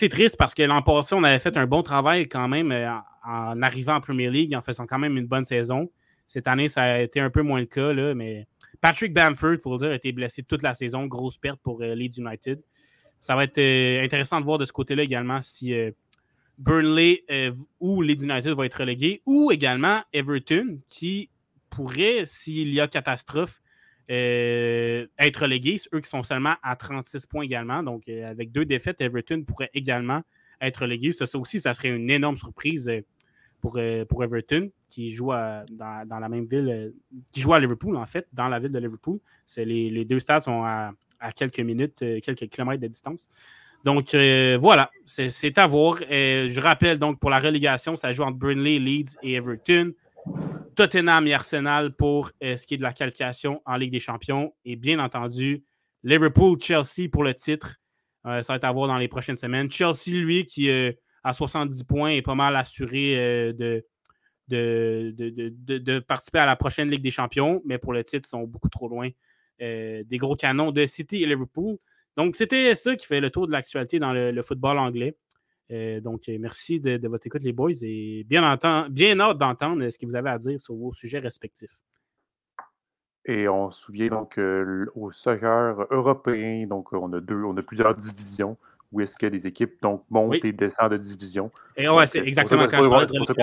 [0.09, 2.89] triste parce que l'an passé, on avait fait un bon travail quand même euh,
[3.25, 5.91] en, arrivant en Premier League, en faisant quand même une bonne saison.
[6.31, 8.47] Cette année, ça a été un peu moins le cas, là, mais
[8.81, 11.07] Patrick Bamford, il faut le dire, a été blessé toute la saison.
[11.07, 12.63] Grosse perte pour euh, Leeds United.
[13.21, 15.75] Ça va être euh, intéressant de voir de ce côté-là également si
[16.57, 17.25] Burnley
[17.81, 21.31] ou Leeds United va être relégué, ou également Everton, qui
[21.69, 23.61] pourrait, s'il y a catastrophe,
[24.11, 25.77] euh, être relégués.
[25.95, 27.83] Eux qui sont seulement à 36 points également.
[27.83, 30.23] Donc, euh, avec deux défaites, Everton pourrait également
[30.61, 31.13] être relégué.
[31.13, 33.03] Ça, aussi, ça serait une énorme surprise euh,
[33.61, 36.93] pour, pour Everton, qui joue dans, la même ville,
[37.31, 39.19] qui joue à Liverpool, en fait, dans la ville de Liverpool.
[39.57, 40.93] Les, les, deux stades sont à,
[41.35, 43.29] quelques minutes, quelques kilomètres de distance.
[43.85, 45.97] Donc, voilà, c'est à voir.
[46.01, 49.93] je rappelle donc pour la relégation, ça joue entre Burnley, Leeds et Everton.
[50.75, 54.55] Tottenham et Arsenal pour euh, ce qui est de la qualification en Ligue des Champions.
[54.65, 55.63] Et bien entendu,
[56.05, 57.77] Liverpool-Chelsea pour le titre.
[58.27, 59.71] Euh, ça va être à voir dans les prochaines semaines.
[59.71, 60.71] Chelsea, lui, qui
[61.25, 63.85] euh, a 70 points, est pas mal assuré de,
[64.49, 67.63] de, de, participer à la prochaine Ligue des Champions.
[67.65, 69.11] Mais pour le titre, ils sont beaucoup trop loin
[69.59, 71.77] des gros canons de City et Liverpool.
[72.17, 75.17] Donc, c'était ça qui fait le tour de l'actualité dans le football anglais.
[75.71, 78.57] Euh, donc, euh, merci de, votre écoute, les boys, et bien,
[78.91, 81.79] bien hâte d'entendre ce que vous avez à dire sur vos sujets respectifs.
[83.25, 87.63] Et on se souvient donc euh, au soccer européen, donc on a deux, on a
[87.63, 88.57] plusieurs divisions
[88.93, 91.51] où est-ce que les équipes donc, montent et descendent de division.
[91.77, 92.89] Et ouais, c'est exactement quand je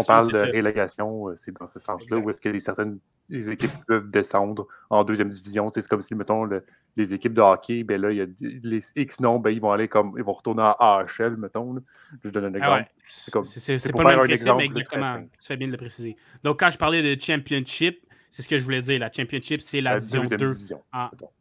[0.05, 4.09] parle de relégation, c'est dans ce sens-là, où est-ce que les, certaines les équipes peuvent
[4.09, 5.71] descendre en deuxième division.
[5.73, 6.47] C'est comme si, mettons,
[6.95, 9.71] les équipes de hockey, ben là, il y a les X noms, ben, ils vont
[9.71, 11.77] aller comme ils vont retourner en AHL, mettons.
[12.23, 12.81] Je donne un ah
[13.17, 13.47] exemple.
[13.47, 15.21] c'est pas le même principe, mais exactement.
[15.39, 16.15] Tu fais bien de le préciser.
[16.43, 18.99] Donc, quand je parlais de championship, c'est ce que je voulais dire.
[18.99, 20.47] La championship, c'est la, division 2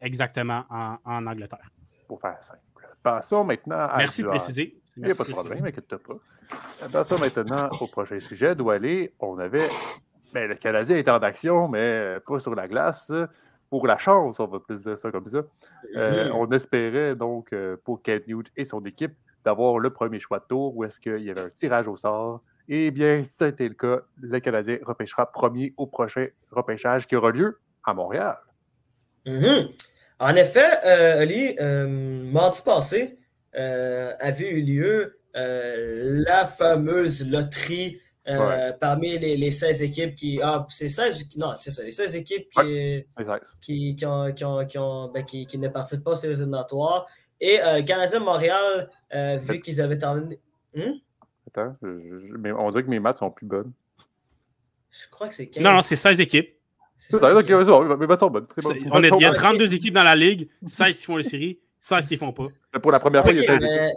[0.00, 1.70] exactement en, en Angleterre.
[2.06, 2.60] Pour faire simple.
[3.06, 3.98] Passons maintenant à.
[3.98, 4.82] Merci de préciser.
[4.96, 6.14] Il n'y a pas de problème, inquiète pas.
[6.90, 8.56] Passons maintenant au prochain sujet.
[8.56, 9.68] D'où aller, on avait.
[10.34, 13.12] Ben, le Canadien est en action, mais pas sur la glace.
[13.70, 15.42] Pour la chance, on va plus dire ça comme ça.
[15.94, 19.14] Euh, on espérait donc euh, pour Kent Newt et son équipe
[19.44, 22.42] d'avoir le premier choix de tour ou est-ce qu'il y avait un tirage au sort?
[22.66, 24.00] Eh bien, c'était le cas.
[24.16, 28.38] Le Canadien repêchera premier au prochain repêchage qui aura lieu à Montréal.
[29.26, 29.95] Mm-hmm.
[30.18, 33.18] En effet, euh, Ali, euh, mardi passé
[33.54, 38.00] euh, avait eu lieu la fameuse loterie
[38.80, 40.40] parmi les, 16 équipes qui.
[40.42, 41.36] Ah, c'est 16.
[41.36, 42.48] Non, c'est ça, les 16 équipes
[43.60, 47.06] qui, qui, ont, qui, ont, ben, qui, ne participent pas aux séries éliminatoires.
[47.38, 48.88] Et le Canadien Montréal,
[49.42, 50.40] vu qu'ils avaient terminé.
[50.74, 50.92] Hmm?
[51.48, 53.72] Attends, mais on dirait que mes maths sont plus bonnes.
[54.90, 55.62] Je crois que c'est 15.
[55.62, 56.55] Non, non, c'est 16 équipes.
[56.98, 61.58] C'est ça, il y a 32 équipes dans la ligue, 16 qui font les séries,
[61.80, 62.48] 16 qui ne font pas.
[62.80, 63.96] Pour la première fois, il y a 16 équipes.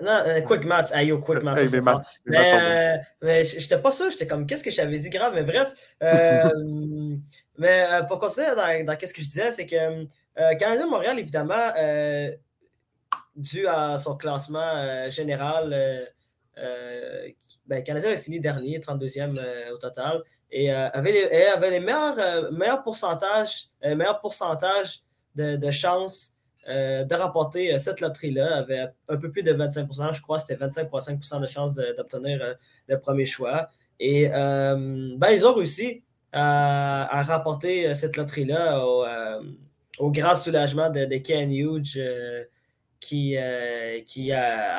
[0.00, 1.74] Non, euh, Quick Maths, aïe, oh, Quick Maths.
[1.74, 5.32] Hey, maths mais, euh, mais j'étais pas sûr, j'étais comme, qu'est-ce que j'avais dit grave,
[5.34, 5.72] mais bref.
[6.02, 6.48] Euh,
[7.58, 11.18] mais euh, pour continuer dans, dans qu'est-ce que je disais, c'est que euh, Canadien Montréal,
[11.18, 11.72] évidemment,
[13.34, 15.74] dû à son classement général,
[17.66, 19.36] ben, Canadien avait fini dernier, 32e
[19.72, 24.20] au total et euh, avait, les, avait les meilleurs, euh, meilleurs pourcentages, euh, meilleurs
[25.34, 26.32] de, chances
[26.66, 28.56] de remporter cette loterie-là.
[28.56, 32.56] avait un peu plus de 25% je crois, c'était 25,5% de chances d'obtenir
[32.88, 33.68] le premier choix.
[34.00, 38.84] Et ben, ils ont réussi à, remporter cette loterie-là
[39.98, 41.98] au, grand soulagement de, Ken Hughes
[43.00, 43.36] qui,
[44.04, 44.32] qui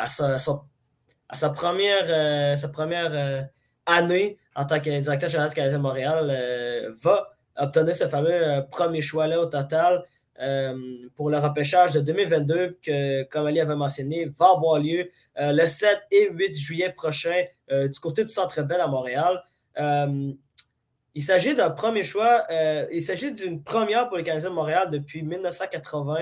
[0.07, 3.49] sa première, sa première
[3.85, 8.61] année en tant que directeur général du Canadien Montréal, euh, va obtenir ce fameux euh,
[8.61, 10.03] premier choix-là au total
[10.41, 10.75] euh,
[11.15, 15.97] pour le repêchage de 2022, que, comme Ali avait mentionné, va avoir lieu le 7
[16.11, 19.41] et 8 juillet prochain du côté du Centre Bell à Montréal.
[19.77, 22.45] il s'agit d'un premier choix,
[22.91, 26.19] il s'agit d'une première pour le Canadien de Montréal depuis 1980.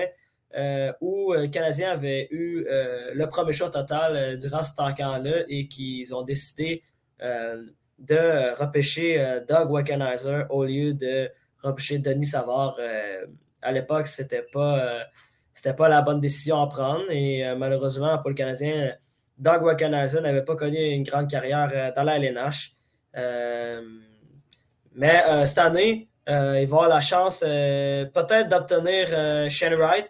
[1.00, 6.22] où le Canadien avait eu le premier choix total durant ce temps-là et qu'ils ont
[6.22, 6.82] décidé
[7.98, 11.30] de repêcher euh, Doug Wickenheiser au lieu de
[11.62, 12.76] repêcher Denis Savard.
[12.78, 13.26] Euh,
[13.62, 15.04] à l'époque, c'était pas,
[15.64, 18.94] euh, pas la bonne décision à prendre et malheureusement pour le Canadien,
[19.36, 22.76] Doug Wickenheiser n'avait pas connu une grande carrière dans la LNH.
[24.94, 30.06] mais cette année, il va avoir la chance peut-être d'obtenir Shane Wright,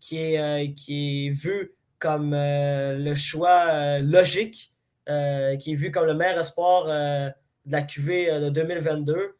[0.00, 4.72] qui est, qui est vu comme le choix logique
[5.08, 7.30] euh, qui est vu comme le meilleur espoir euh,
[7.64, 9.36] de la QV euh, de 2022.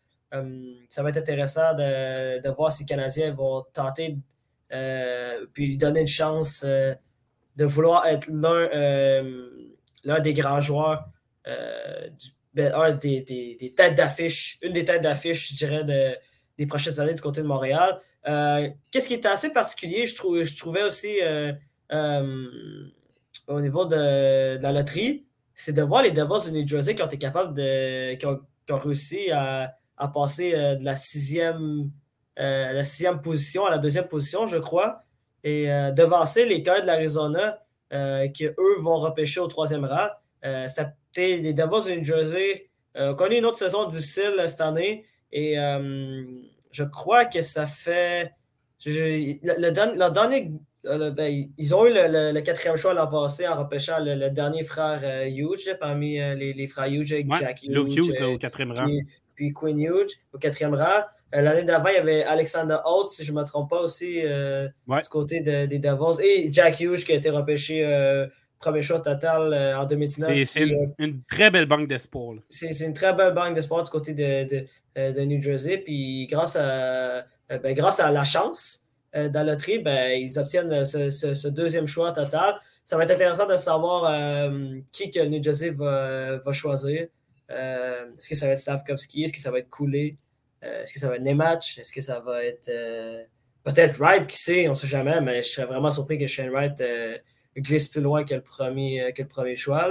[0.89, 4.17] ça va être intéressant de, voir si les Canadiens vont tenter
[5.53, 11.09] puis lui donner une chance de vouloir être l'un des grands joueurs,
[11.45, 15.85] ben, un des, têtes d'affiche, une des têtes d'affiche, je dirais,
[16.57, 18.01] des prochaines années du côté de Montréal.
[18.91, 21.19] Qu'est-ce qui est assez particulier, je trouvais aussi
[23.49, 25.28] au niveau de, la loterie,
[25.59, 28.15] c'est de voir les Devils de New Jersey qui ont été capables de.
[28.15, 29.75] qui ont, réussi à,
[30.15, 31.91] passer euh, de la sixième,
[32.39, 35.03] euh, la sixième position à la deuxième position, je crois,
[35.43, 37.59] et euh, devancer les Coyotes de l'Arizona
[38.35, 40.09] qui, eux, vont repêcher au troisième rang.
[40.45, 45.57] Les Devils de New Jersey ont connu une autre saison difficile cette année et
[46.71, 48.33] je crois que ça fait.
[48.85, 50.59] le, dernier euh,
[50.97, 55.27] ben, ils ont eu le, quatrième choix l'an passé en repêchant le, dernier frère euh,
[55.27, 57.73] Hughes parmi euh, les, les, frères Hughes avec Jack Hughes.
[57.73, 58.87] Luke Hughes au quatrième rang.
[59.35, 61.03] Puis, Quinn Hughes au quatrième rang.
[61.33, 65.09] L'année d'avant, il y avait Alexander Holt, si je ne me trompe pas aussi, du
[65.11, 66.23] côté des Devils.
[66.23, 67.87] Et Jack Hughes qui a été repêché
[68.59, 70.43] premier choix total en 2019.
[70.45, 70.67] C'est
[70.99, 72.37] une, très belle banque d'espoir.
[72.49, 74.65] C'est une très belle banque d'espoir du côté de,
[74.97, 75.77] de, New Jersey.
[75.79, 78.88] Puis grâce à, ben, grâce à la chance,
[79.19, 82.55] euh, dans loterie, ben, ils obtiennent ce, deuxième choix total.
[82.85, 87.09] Ça va être intéressant de savoir euh, qui que New Jersey va, choisir.
[87.51, 89.25] Euh, est-ce que ça va être Slavkovski?
[89.25, 90.17] Est-ce que ça va être Cooley?
[90.63, 91.79] Est-ce que ça va être Nematch?
[91.79, 92.71] Est-ce que ça va être
[93.63, 94.27] peut-être Wright?
[94.27, 94.67] Qui sait?
[94.67, 96.83] On ne sait jamais, mais je serais vraiment surpris que Shane Wright
[97.57, 99.89] glisse plus loin que le premier, que le premier choix.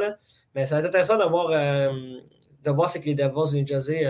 [0.55, 3.65] Mais ça va être intéressant de voir, de voir ce que les Devils de New
[3.65, 4.05] Jersey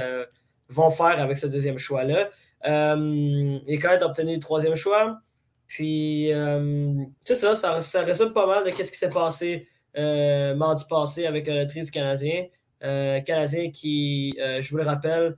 [0.70, 2.30] vont faire avec ce deuxième choix-là.
[2.66, 5.20] Euh, et quand même obtenu le troisième choix.
[5.68, 9.68] Puis, euh, c'est ça, ça, résume pas mal de ce qui s'est passé
[9.98, 12.46] euh, mardi passé avec le tri du Canadien.
[12.82, 15.38] Canadien qui, je vous le rappelle,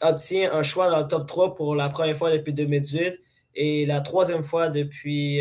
[0.00, 3.20] obtient un choix dans le top 3 pour la première fois depuis 2018
[3.56, 5.38] et la troisième fois depuis,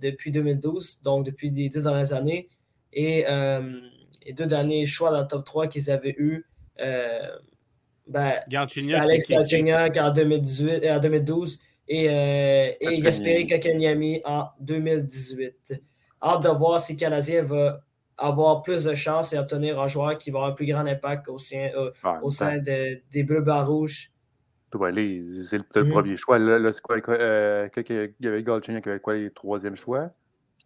[0.00, 2.48] depuis 2012, donc depuis les dix dernières années.
[2.94, 3.26] Et
[4.32, 6.46] deux derniers choix dans le top 3 qu'ils avaient eu
[8.06, 8.40] ben,
[8.94, 15.80] Alex Galchenyuk en, 2018, en 2012 et, euh, et Jesperi Kakanyami en 2018.
[16.22, 17.80] hâte de voir si le Canadien va
[18.18, 21.28] avoir plus de chances et obtenir un joueur qui va avoir un plus grand impact
[21.28, 21.90] au sein, euh,
[22.22, 24.10] au sein des Bleus Bas Rouges.
[24.72, 25.90] c'est le, mm.
[25.90, 26.38] premier choix.
[26.38, 30.10] Là, c'est quoi, euh, il y avait Galchenyuk qui avait quoi, le troisième choix?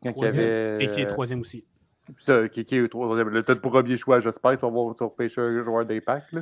[0.02, 1.64] Quand il y avait, et qui est troisième aussi.
[2.18, 3.30] Ça, qui, qui est troisième.
[3.30, 6.34] Le premier choix, j'espère vont repêcher un joueur d'impact.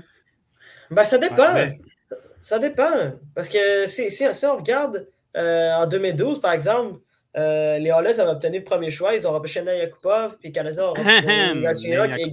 [0.91, 1.55] Ben, ça dépend.
[2.41, 3.13] Ça dépend.
[3.35, 7.01] Parce que si, si, on regarde euh, en 2012, par exemple,
[7.37, 9.15] euh, les Hollandais avaient obtenu le premier choix.
[9.15, 12.11] Ils ont repêché Yakupov, puis les Canadiens ont repêché Gatchignok.
[12.19, 12.31] et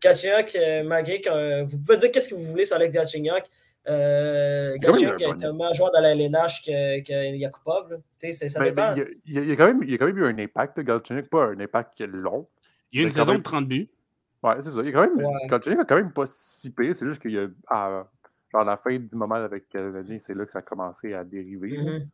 [0.00, 3.42] Gatchignok, euh, malgré que vous pouvez dire qu'est-ce que vous voulez sur Alex Gatchignok,
[3.88, 8.00] euh, Gatchignok est un meilleur joueur dans la LNH que, que Yakupov.
[8.32, 8.94] Ça ben, dépend.
[9.26, 11.44] il, y a, quand même, il y a quand même eu un impact, Gatchignok, pas
[11.44, 12.46] un impact long.
[12.92, 13.90] Il y a une saison de 30 buts.
[14.48, 14.78] Ouais, c'est ça.
[14.80, 15.52] Il y a quand même, ouais.
[15.52, 16.96] a quand même pas si pire.
[16.96, 17.48] C'est juste qu'il y a.
[17.68, 18.06] À,
[18.52, 21.24] genre, la fin du moment avec le Canadien, c'est là que ça a commencé à
[21.24, 21.70] dériver.
[21.70, 22.06] Mm-hmm.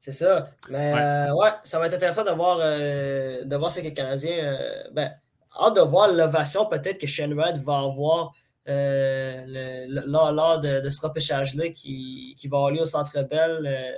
[0.00, 0.50] C'est ça.
[0.68, 1.50] Mais euh, ouais.
[1.62, 4.36] ça va être intéressant de voir, euh, de voir ce que les Canadiens.
[4.44, 5.12] Euh, ben,
[5.60, 8.32] hâte de voir l'ovation peut-être que Shane Red va avoir
[8.66, 13.96] lors, de, ce repêchage-là qui, qui, va avoir lieu au Centre Bell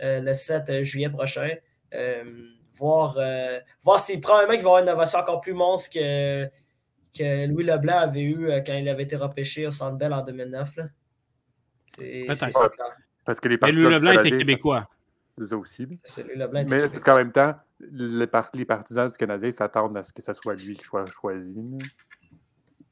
[0.00, 1.50] le 7 juillet prochain.
[2.82, 3.18] Voir
[3.82, 6.46] voir s'il prend un mec qui va avoir une ovation encore plus monstre que,
[7.16, 10.78] que Louis Leblanc avait eu quand il avait été repêché au Centre Bell en 2009.
[11.86, 12.26] C'est
[13.24, 14.88] Parce que les Louis Leblanc était québécois.
[15.40, 15.86] Ça aussi.
[15.86, 18.26] Mais parce qu'en même temps, les,
[18.66, 21.56] partisans du Canadien s'attendent à ce que ce soit lui qui soit choisi.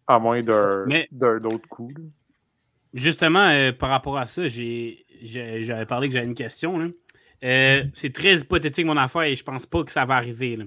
[0.06, 1.92] À moins d'un autre coup.
[2.92, 6.92] Justement, euh, par rapport à ça, j'avais parlé que j'avais une question.
[7.42, 10.58] Euh, c'est très hypothétique mon affaire et je pense pas que ça va arriver.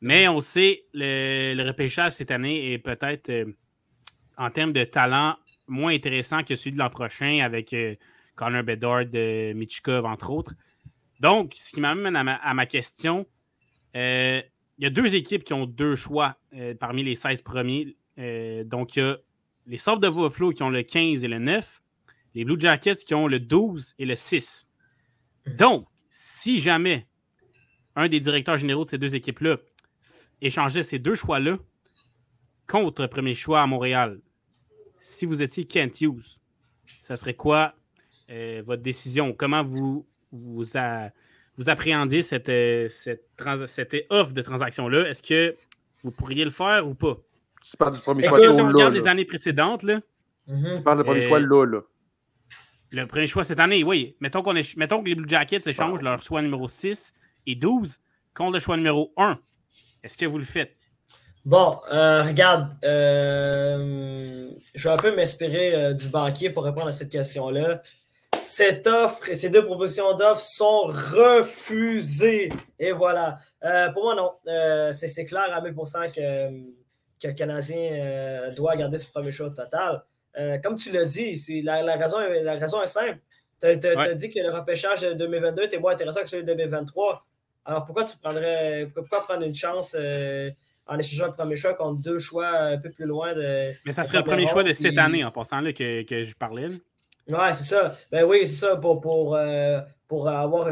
[0.00, 3.46] Mais on sait, le, le repêchage cette année est peut-être, euh,
[4.36, 7.74] en termes de talent, moins intéressant que celui de l'an prochain avec
[8.34, 9.06] Connor Bedard,
[9.54, 10.54] Michikov, entre autres.
[11.20, 13.26] Donc, ce qui m'amène à ma, question,
[13.96, 14.42] euh,
[14.78, 17.96] il y a deux équipes qui ont deux choix euh, parmi les 16 premiers.
[18.18, 19.16] Euh, donc, il y a
[19.66, 21.80] les Sabres de Buffalo qui ont le 15 et le 9,
[22.34, 24.63] les Blue Jackets qui ont le 12 et le 6.
[25.46, 27.06] Donc, si jamais
[27.96, 29.58] un des directeurs généraux de ces deux équipes-là
[30.40, 31.58] échangeait ces deux choix-là
[32.66, 34.20] contre le premier choix à Montréal,
[34.98, 36.38] si vous étiez Kent Hughes,
[37.02, 37.74] ça serait quoi
[38.28, 39.32] votre décision?
[39.32, 40.64] Comment vous vous,
[41.56, 45.08] vous appréhendiez cette, euh, cette, offre de transaction-là?
[45.08, 45.56] Est-ce que
[46.02, 47.16] vous pourriez le faire ou pas?
[47.62, 50.00] Tu parles du premier choix Si on regarde les années précédentes, là,
[50.46, 51.80] tu parles du premier choix là, là.
[52.94, 54.16] Le premier choix cette année, oui.
[54.20, 57.14] Mettons, qu'on est, mettons que les Blue Jackets échangent leur choix numéro 6
[57.46, 57.98] et 12
[58.34, 59.38] contre le choix numéro 1.
[60.02, 60.76] Est-ce que vous le faites?
[61.44, 67.10] Bon, euh, regarde, euh, je vais un peu m'inspirer du banquier pour répondre à cette
[67.10, 67.82] question-là
[68.44, 72.50] cette offre et ces deux propositions d'offres sont refusées.
[72.78, 73.38] Et voilà.
[73.64, 74.32] Euh, pour moi, non.
[74.46, 76.50] Euh, c'est clair à 1000% que,
[77.20, 80.02] que, le Canadien euh, doit garder ce premier choix total.
[80.62, 83.18] Comme tu l'as dit, la, la, raison, la raison est simple.
[83.60, 87.24] Tu as, dit que le repêchage de 2022 était moins intéressant que celui de 2023.
[87.66, 89.96] Alors pourquoi tu prendrais pourquoi prendre une chance
[90.86, 93.70] en échangeant le premier choix contre deux choix un peu plus loin de.
[93.86, 96.34] Mais ça serait le premier choix de cette année en passant là, que, que je
[96.34, 96.68] parlais.
[97.28, 97.96] Ouais, c'est ça.
[98.12, 98.76] Ben oui, c'est ça.
[98.76, 100.68] Pour, pour, euh, pour avoir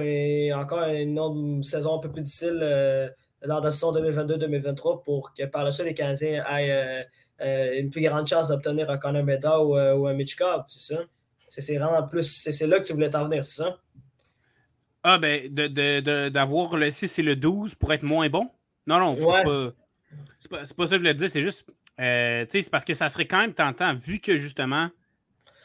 [0.55, 3.09] encore une autre saison un peu plus difficile euh,
[3.47, 7.03] dans la saison 2022-2023 pour que par la suite les Canadiens euh,
[7.43, 11.03] une plus grande chance d'obtenir un Connor Meda ou, un Mitch Cobb, c'est ça?
[11.37, 12.23] C'est vraiment plus.
[12.23, 13.79] C'est là que tu voulais t'en venir, c'est ça?
[15.03, 18.49] Ah, ben, d'avoir de, de, le 6 et le 12 pour être moins bon?
[18.87, 19.43] Non, non, pas.
[20.39, 21.65] C'est pas, pas, ça que je voulais dire, c'est juste.
[21.67, 24.91] tu sais, c'est parce que ça serait quand même tentant, vu que justement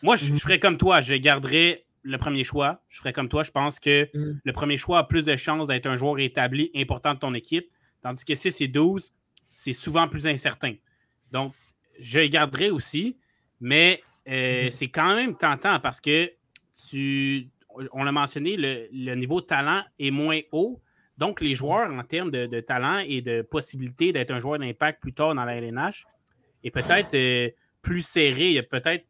[0.04, 0.38] moi, je, mhm.
[0.38, 1.02] ferais comme toi.
[1.02, 2.82] Je garderais le premier choix.
[2.88, 3.44] Je ferais comme toi.
[3.44, 4.40] Je pense que mhm.
[4.44, 7.70] le premier choix a plus de chances d'être un joueur établi important de ton équipe.
[8.02, 9.14] Tandis que 6 et 12,
[9.52, 10.76] c'est souvent plus incertain.
[11.32, 11.54] Donc,
[12.00, 13.18] je garderai aussi.
[13.60, 14.72] Mais euh, mhm.
[14.72, 16.32] c'est quand même tentant parce que
[16.90, 17.50] tu,
[17.92, 20.82] on l'a mentionné, le, niveau de talent est moins haut.
[21.18, 25.14] Donc, les joueurs, en termes de, talent et de possibilité d'être un joueur d'impact plus
[25.14, 26.06] tard dans la LNH,
[26.64, 27.50] est peut-être euh,
[27.82, 28.62] plus serré.
[28.70, 29.06] Peut-être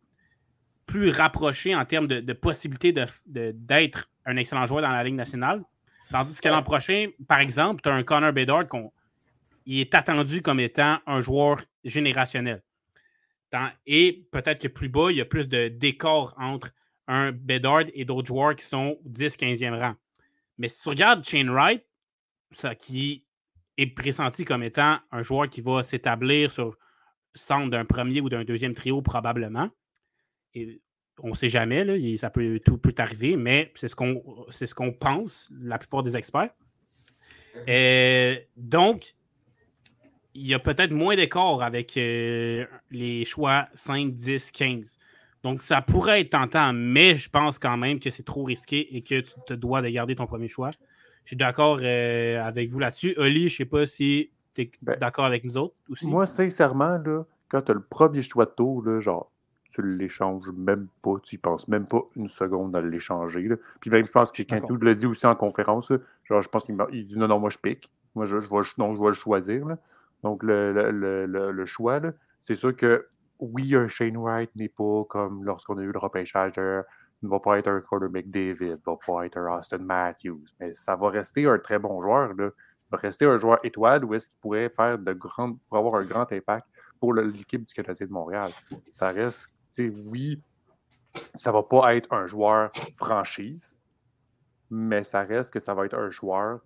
[0.85, 2.93] plus rapproché en termes de, possibilité
[3.25, 5.63] d'être un excellent joueur dans la Ligue nationale.
[6.09, 8.67] Tandis que l'an prochain, par exemple, tu as un Connor Bedard
[9.65, 12.61] qui est attendu comme étant un joueur générationnel.
[13.85, 16.71] Et peut-être que plus bas, il y a plus de décor entre
[17.07, 19.95] un Bedard et d'autres joueurs qui sont 10-15e rang.
[20.57, 21.85] Mais si tu regardes Shane Wright,
[22.51, 23.25] ça qui
[23.77, 26.75] est pressenti comme étant un joueur qui va s'établir sur le
[27.35, 29.69] centre d'un premier ou d'un deuxième trio probablement
[31.19, 34.73] on ne sait jamais, là, ça peut, tout peut arriver, mais c'est ce qu'on ce
[34.73, 36.51] qu'on pense, la plupart des experts.
[37.67, 39.15] Euh, donc,
[40.37, 44.99] il y a peut-être moins d'écart avec les choix 5, 10, 15.
[45.43, 49.01] Donc, ça pourrait être tentant, mais je pense quand même que c'est trop risqué et
[49.01, 50.69] que tu te dois de garder ton premier choix.
[51.23, 53.15] Je suis d'accord avec vous là-dessus.
[53.17, 56.07] Oli, je ne sais pas si tu es ben, d'accord avec nous autres aussi.
[56.07, 59.31] Moi, sincèrement, là, quand tu as le premier choix de tour, là, genre,
[59.71, 63.49] tu l'échanges même pas, tu y penses même pas une seconde à l'échanger.
[63.79, 65.91] Puis même, je pense que Quintou l'a dit aussi en conférence,
[66.25, 67.89] genre, je pense qu'il dit non, non, moi je pique.
[68.15, 69.65] Moi, je, je, vais, non, je vais le choisir.
[70.23, 72.01] Donc, le, le, le, le choix,
[72.43, 73.07] c'est sûr que
[73.39, 76.53] oui, un Shane Wright n'est pas comme lorsqu'on a eu le repêchage
[77.23, 80.73] ne va pas être un Carter McDavid, ne va pas être un Austin Matthews, mais
[80.73, 82.33] ça va rester un très bon joueur.
[82.33, 82.49] Là.
[82.49, 85.95] Il va rester un joueur étoile où est-ce qu'il pourrait faire de grandes, pour avoir
[85.95, 86.67] un grand impact
[86.99, 88.49] pour l'équipe du Canadien de Montréal.
[88.91, 90.41] Ça reste, oui,
[91.33, 93.79] ça va pas être un joueur franchise,
[94.69, 96.61] mais ça reste que ça va être un joueur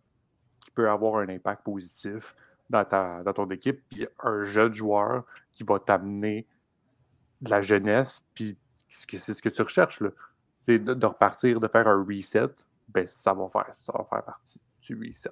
[0.60, 2.36] qui peut avoir un impact positif
[2.72, 6.48] dans, ton équipe, puis un jeune joueur qui va t'amener
[7.42, 8.58] de la jeunesse, puis
[8.88, 10.02] c'est ce que tu recherches.
[10.62, 12.50] C'est de, repartir, de faire un reset,
[12.90, 15.32] ben ça va faire, ça va faire partie du reset.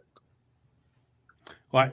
[1.72, 1.92] Ouais.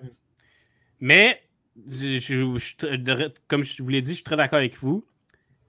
[1.01, 1.43] Mais
[1.87, 5.07] je, comme je vous l'ai dit, je suis très d'accord avec vous.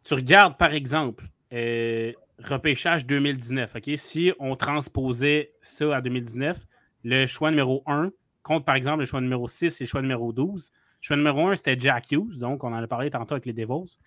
[0.03, 3.75] Tu regardes, par exemple, euh, repêchage 2019.
[3.75, 3.91] ok?
[3.95, 6.65] Si on transposait ça à 2019,
[7.03, 8.11] le choix numéro 1
[8.47, 10.71] compte, par exemple, le choix numéro 6 et le choix numéro 12.
[10.73, 13.53] Le choix numéro 1, c'était Jack Hughes, donc on en a parlé tantôt avec les
[13.53, 13.97] Devils.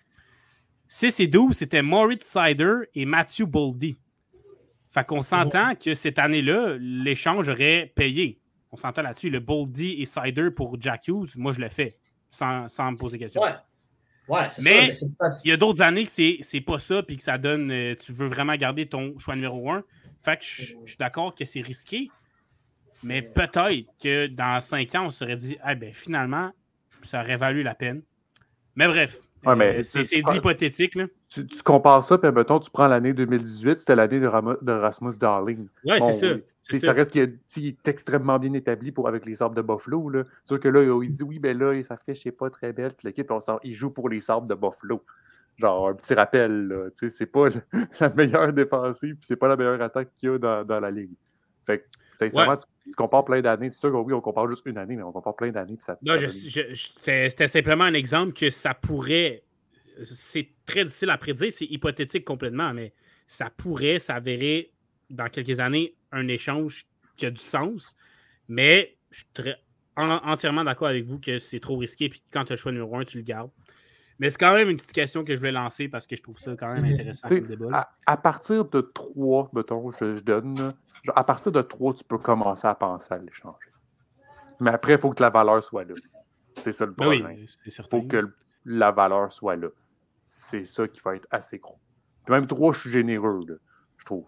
[0.87, 3.97] 6 et 12, c'était Moritz Sider et Matthew Boldy.
[4.89, 8.41] Fait qu'on s'entend que cette année-là, l'échange aurait payé.
[8.71, 9.29] On s'entend là-dessus.
[9.29, 11.95] Le Boldy et Cider pour Jack Hughes, moi, je le fais
[12.29, 13.41] sans, me poser question.
[13.41, 13.53] Ouais.
[14.27, 14.89] Ouais, mais
[15.43, 17.71] il y a d'autres années que c'est pas ça, puis que ça donne.
[17.71, 19.83] Euh, tu veux vraiment garder ton choix numéro un.
[20.21, 22.09] Fait que je, suis d'accord que c'est risqué,
[23.03, 26.51] mais peut-être que dans cinq ans, on se serait dit, ah ben finalement,
[27.03, 28.01] ça aurait valu la peine.
[28.75, 30.95] Mais bref, euh, c'est hypothétique.
[30.95, 31.05] Là.
[31.29, 34.29] Tu, compares ça, puis mettons, tu prends l'année 2018, c'était l'année de,
[34.61, 35.67] de, Rasmus Darling.
[35.85, 36.27] Ouais, c'est ça.
[36.79, 40.09] Ça reste qu'il est extrêmement bien établi pour, avec les sabres de Buffalo.
[40.09, 40.23] Là.
[40.45, 42.93] Sauf que là, il dit oui, ben là, sa fiche n'est pas très belle.
[43.03, 43.31] L'équipe,
[43.63, 45.03] il joue pour les sabres de Buffalo.
[45.57, 47.47] Genre, un petit rappel, c'est pas
[47.99, 50.91] la meilleure défensive, puis c'est pas la meilleure attaque qu'il y a dans, dans, la
[50.91, 51.11] ligue.
[51.65, 51.83] Fait que,
[52.19, 53.69] sincèrement, tu, compares plein d'années.
[53.69, 55.77] C'est sûr que oui, on compare juste une année, mais on compare plein d'années.
[56.75, 59.43] c'était simplement un exemple que ça pourrait.
[60.03, 62.93] C'est très difficile à prédire, c'est hypothétique complètement, mais
[63.27, 64.71] ça pourrait s'avérer
[65.09, 66.87] dans quelques années un échange
[67.17, 67.95] qui a du sens.
[68.47, 69.53] Mais je suis
[69.95, 72.09] entièrement d'accord avec vous que c'est trop risqué.
[72.09, 73.51] Puis quand tu as le choix numéro un, tu le gardes.
[74.21, 76.37] Mais c'est quand même une petite question que je vais lancer parce que je trouve
[76.37, 77.89] ça quand même intéressant comme débat.
[78.05, 80.73] À, partir de 3, mettons, je, donne.
[81.15, 83.71] à partir de 3, tu peux commencer à penser à l'échanger.
[84.59, 85.95] Mais après, il faut que la valeur soit là.
[86.61, 87.47] C'est ça le ben problème.
[87.65, 88.31] il faut que
[88.63, 89.69] la valeur soit là.
[90.23, 91.79] C'est ça qui va être assez gros.
[92.29, 93.41] même 3, je suis généreux,
[93.97, 94.27] je trouve.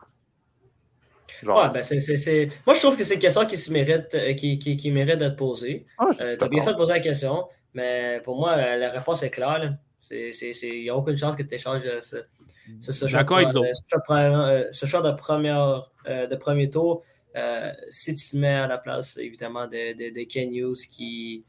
[1.44, 4.60] Ouais, ben c'est, Moi, je trouve que c'est une question qui, se mérite, euh, qui,
[4.60, 5.86] qui, qui mérite d'être posée.
[5.98, 9.24] Ah, euh, tu as bien fait de poser la question, mais pour moi, la, réponse
[9.24, 9.76] est claire.
[10.12, 12.18] Il n'y a aucune chance que tu échanges ce,
[12.80, 17.04] ce, ce, choix, de, euh, ce, choix, de, première, de premier tour.
[17.90, 21.44] si tu te mets à la place, évidemment, de, de, de Ken Hughes qui,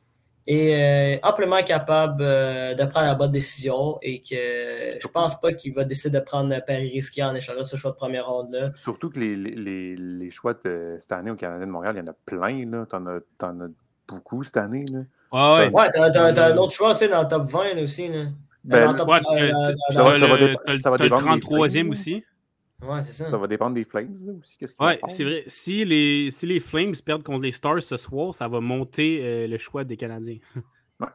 [0.47, 5.53] est euh, amplement capable euh, de prendre la bonne décision et que je pense pas
[5.53, 8.73] qu'il va décider de prendre un pari risqué en échangeant ce choix de première ronde-là.
[8.77, 12.03] Surtout que les, les, les, choix de cette année au Canada de Montréal, il y
[12.03, 12.85] en a plein.
[12.89, 13.69] Tu en, as
[14.07, 14.85] beaucoup cette année.
[14.93, 15.61] Là.
[15.61, 18.09] ouais, ouais t'as, un autre choix aussi dans le top 20 aussi.
[18.09, 18.25] Là.
[18.65, 19.21] Ben, dans le top, ouais,
[19.93, 22.25] ça, va, le 33e aussi.
[22.87, 23.31] Ouais, c'est ça.
[23.31, 24.59] Ça va dépendre des Flames aussi.
[24.81, 25.45] ouais, c'est vrai.
[25.47, 29.47] Si les, si les Flames perdent contre les Stars ce soir, ça va monter euh,
[29.47, 30.39] le choix des Canadiens.
[31.01, 31.09] ouais.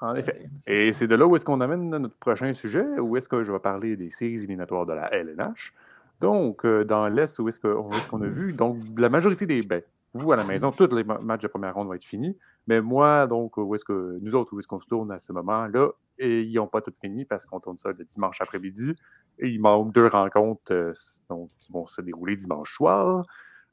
[0.00, 0.48] En effet.
[0.66, 3.52] Et c'est de là où est-ce qu'on amène notre prochain sujet, où est-ce que je
[3.52, 5.74] vais parler des séries éliminatoires de la LNH.
[6.20, 8.52] Donc, euh, dans l'Est, où est-ce qu'on a vu?
[8.52, 9.62] Donc, la majorité des.
[9.62, 9.82] Ben,
[10.14, 12.36] vous, à la maison, tous les matchs de première ronde vont être finis.
[12.66, 15.32] Mais moi, donc, où est-ce que nous autres, où est-ce qu'on se tourne à ce
[15.32, 15.90] moment-là?
[16.18, 18.94] Et ils n'ont pas tout fini parce qu'on tourne ça le dimanche après-midi.
[19.38, 20.92] Il manque deux rencontres euh,
[21.28, 23.24] donc, qui vont se dérouler dimanche soir.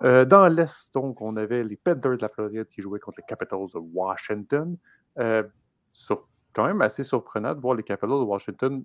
[0.03, 3.25] Euh, dans l'Est, donc, on avait les Panthers de la Floride qui jouaient contre les
[3.27, 4.77] Capitals de Washington.
[5.19, 5.43] Euh,
[6.53, 8.83] quand même assez surprenant de voir les Capitals de Washington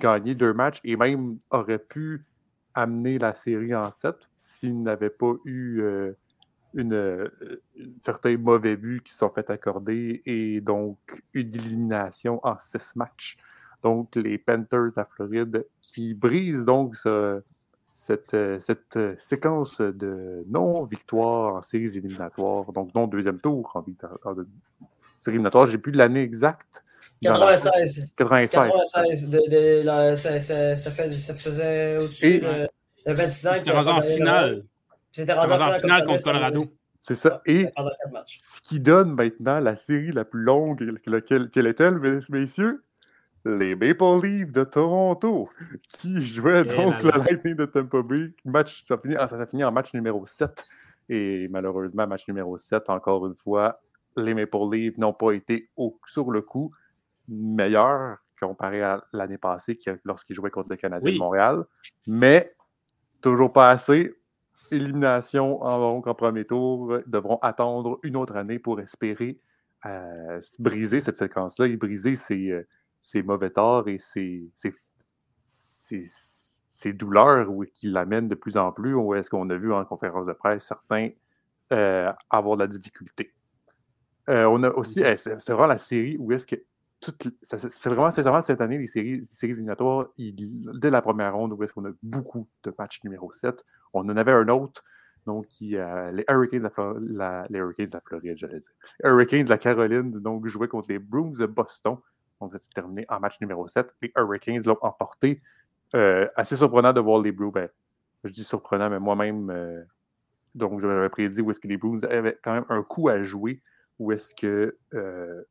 [0.00, 2.24] gagner deux matchs et même auraient pu
[2.74, 5.82] amener la série en sept s'ils n'avaient pas eu
[6.74, 7.30] une,
[8.00, 10.98] certains mauvais buts qui sont fait accorder et donc
[11.32, 13.36] une élimination en six matchs
[13.84, 16.96] donc les Panthers de la Floride, qui brisent donc
[17.92, 23.80] cette, euh, cette euh, séquence de non-victoire en séries éliminatoires, donc non deuxième tour en,
[23.80, 24.34] en
[25.00, 25.68] séries éliminatoires.
[25.68, 26.82] J'ai plus l'année exacte.
[27.22, 28.08] 96.
[28.16, 28.50] 96.
[28.50, 29.30] 96.
[29.30, 32.68] De, de, la, ça, ça, ça, fait, ça, faisait au-dessus de,
[33.06, 33.52] de, 26 ans.
[33.56, 34.64] C'était rendu en finale.
[35.12, 36.66] C'était rendu en finale contre Colorado.
[37.00, 37.42] C'est ça.
[37.44, 37.68] Et
[38.26, 42.82] ce qui donne maintenant la série la plus longue, quelle est-elle, messieurs?
[43.44, 45.48] Les Maple Leafs de Toronto,
[45.88, 48.34] qui jouaient eh donc le Lightning de Tampa Bay.
[48.44, 50.64] Match, ça, a ça a fini en match numéro 7.
[51.08, 53.80] Et malheureusement, match numéro 7, encore une fois,
[54.16, 56.72] les Maple Leafs n'ont pas été au, sur le coup
[57.28, 61.64] meilleurs comparé à l'année passée lorsqu'ils jouaient contre le Canadien de Montréal.
[62.06, 62.46] Mais
[63.20, 64.14] toujours pas assez.
[64.70, 66.98] Élimination en, en premier tour.
[67.06, 69.38] Devront attendre une autre année pour espérer
[69.86, 72.66] euh, briser cette séquence-là et briser ces, euh,
[73.04, 74.50] ces mauvais torts et ces,
[76.94, 80.32] douleurs qui l'amènent de plus en plus, ou est-ce qu'on a vu en conférence de
[80.32, 81.10] presse certains
[81.72, 83.34] euh, avoir de la difficulté.
[84.30, 86.56] Euh, on a aussi, eh, c'est vraiment la série où est-ce que
[87.42, 91.62] c'est vraiment, vraiment cette année, les séries, les séries éliminatoires, dès la première ronde, où
[91.62, 93.62] est-ce qu'on a beaucoup de matchs numéro 7.
[93.92, 94.82] On en avait un autre,
[95.26, 98.72] donc qui, euh, les Hurricanes de la, les Hurricanes de la Floride, j'allais dire.
[99.02, 101.98] Hurricanes de la Caroline, donc jouaient contre les Bruins de Boston.
[102.44, 103.86] Donc, ça s'est terminé en match numéro 7.
[104.02, 105.42] Les Hurricanes l'ont emporté.
[105.94, 107.52] Euh, assez surprenant de voir les Blues.
[107.52, 107.68] Ben,
[108.24, 109.82] je dis surprenant, mais moi-même, euh,
[110.54, 113.22] donc je m'avais prédit où est-ce que les Blues avaient quand même un coup à
[113.22, 113.62] jouer.
[113.98, 115.42] Où est-ce que euh,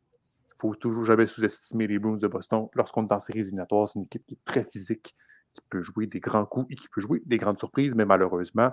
[0.58, 2.68] faut toujours jamais sous-estimer les Bruins de Boston.
[2.74, 5.14] Lorsqu'on est en série éliminatoire, c'est une équipe qui est très physique,
[5.54, 8.72] qui peut jouer des grands coups et qui peut jouer des grandes surprises, mais malheureusement,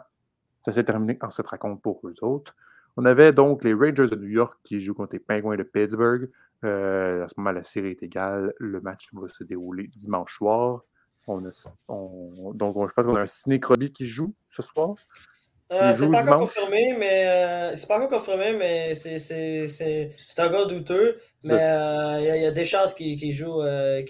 [0.64, 2.54] ça s'est terminé en cette raconte pour eux autres.
[3.01, 6.28] On avait donc les Rangers de New York qui jouent contre les Penguins de Pittsburgh.
[6.64, 8.53] Euh, à ce moment, la série est égale.
[8.59, 10.82] Le match va se dérouler dimanche soir.
[11.26, 11.51] On a,
[11.88, 13.59] donc, je pense qu'on a un Ciné
[13.90, 14.96] qui joue ce soir.
[15.72, 20.66] Euh, c'est pas, encore confirmé, mais euh, c'est pas encore confirmé, mais c'est un gars
[20.66, 21.16] douteux.
[21.42, 23.62] Mais il y, a des chances qu'il joue,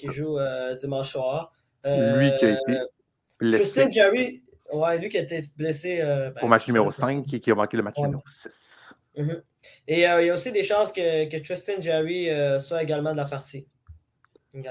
[0.08, 0.36] joue
[0.80, 1.52] dimanche soir.
[1.84, 2.80] lui qui a été
[3.38, 3.88] blessé.
[3.88, 5.98] Jerry, ouais, lui qui a été blessé.
[6.00, 8.94] Ben, Au match numéro 5 et qui a manqué le match numéro 6.
[9.16, 9.42] Mm-hmm.
[9.88, 13.12] Et euh, il y a aussi des chances que, que Tristan Jerry euh, soit également
[13.12, 13.66] de la partie.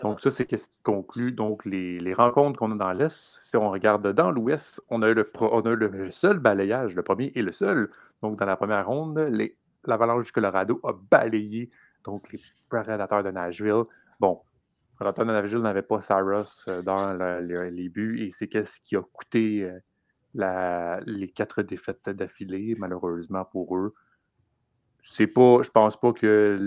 [0.04, 3.38] Donc, ça, c'est ce qui conclut donc, les, les rencontres qu'on a dans l'Est.
[3.42, 7.32] Si on regarde dans l'Ouest, on, a le, on a le seul balayage, le premier
[7.36, 7.90] et le seul.
[8.22, 9.18] Donc, dans la première ronde,
[9.86, 11.70] l'Avalanche du Colorado a balayé
[12.04, 13.84] donc, les Prédateurs de Nashville.
[14.20, 14.42] Bon,
[14.98, 19.02] Prédateurs de Nashville n'avaient pas Saros euh, dans les buts et c'est ce qui a
[19.02, 19.70] coûté
[20.34, 23.94] la, les quatre défaites d'affilée, malheureusement pour eux
[25.02, 26.58] c'est pas, je pense pas que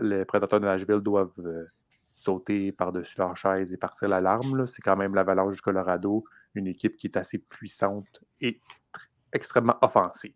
[0.00, 1.64] les prédateurs de Nashville doivent euh,
[2.10, 4.66] sauter par-dessus leur chaise et partir l'alarme.
[4.66, 8.60] C'est quand même l'Avalanche du Colorado, une équipe qui est assez puissante et
[9.32, 10.32] extrêmement offensive.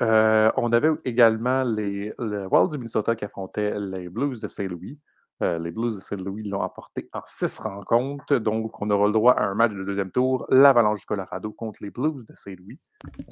[0.00, 4.98] Euh, on avait également les, le Wild du Minnesota qui affrontait les Blues de Saint-Louis.
[5.42, 9.32] Euh, les Blues de Saint-Louis l'ont apporté en six rencontres, donc on aura le droit
[9.32, 12.78] à un match de deuxième tour, l'Avalanche du Colorado contre les Blues de Saint-Louis.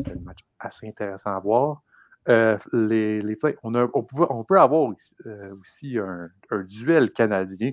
[0.07, 1.83] Un match assez intéressant à voir.
[2.29, 3.23] Euh, les,
[3.63, 4.93] on, peut avoir
[5.27, 6.31] euh, aussi un,
[6.65, 7.73] duel canadien,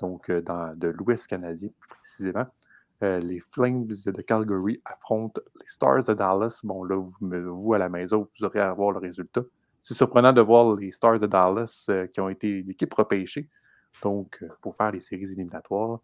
[0.00, 2.46] donc euh, dans, de l'Ouest canadien précisément.
[3.00, 6.60] les Flames de Calgary affrontent les Stars de Dallas.
[6.64, 9.42] Bon, là, vous, vous à la maison, vous aurez à voir le résultat.
[9.82, 13.48] C'est surprenant de voir les Stars de Dallas qui ont été l'équipe repêchée
[14.02, 16.00] donc, pour faire les séries éliminatoires.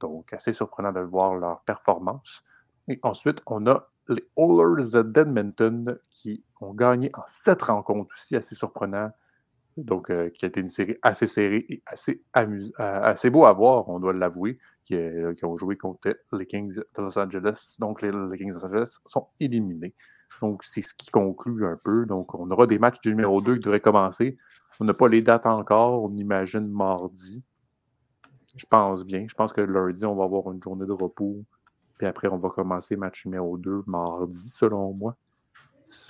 [0.00, 2.42] Donc, assez surprenant de voir leur performance.
[2.88, 8.54] Et ensuite, on a les Oilers d'Edmonton qui ont gagné en sept rencontres aussi, assez
[8.54, 9.10] surprenant.
[9.76, 13.52] Donc, euh, qui a été une série assez serrée et assez, euh, assez beau à
[13.52, 14.58] voir, on doit l'avouer,
[14.90, 17.76] euh, qui, ont joué contre les Kings de Los Angeles.
[17.78, 19.94] Donc, les, Kings de Los Angeles sont éliminés.
[20.40, 22.06] Donc, c'est ce qui conclut un peu.
[22.06, 24.36] Donc, on aura des matchs du numéro 2 qui devraient commencer.
[24.80, 26.02] On n'a pas les dates encore.
[26.02, 27.42] On imagine mardi.
[28.56, 29.26] Je pense bien.
[29.28, 31.44] Je pense que lundi, on va avoir une journée de repos
[32.00, 35.16] puis après, on va commencer match numéro 2 mardi, selon moi.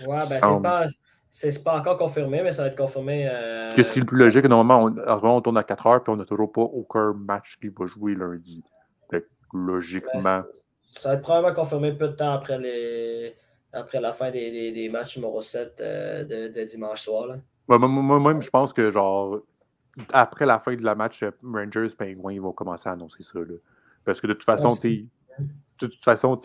[0.07, 0.87] Ouais, ben
[1.33, 3.29] c'est pas, encore confirmé, mais ça va être confirmé.
[3.29, 3.75] Euh...
[3.75, 4.45] Qu'est-ce qui est le plus logique?
[4.45, 7.71] Normalement, on, on tourne à 4 heures, puis on n'a toujours pas aucun match qui
[7.77, 8.63] va jouer lundi.
[9.11, 10.21] Fait logiquement.
[10.23, 10.47] Ben,
[10.93, 13.35] ça va être probablement confirmé peu de temps après, les...
[13.73, 17.37] après la fin des, des, des matchs numéro 7 euh, de, de, dimanche soir.
[17.69, 19.41] Moi-même, je pense que genre
[20.13, 23.39] après la fin de la match euh, Rangers Penguins, ils vont commencer à annoncer ça.
[23.39, 23.55] Là.
[24.05, 25.09] Parce que de toute façon, tu
[25.81, 26.39] de toute façon,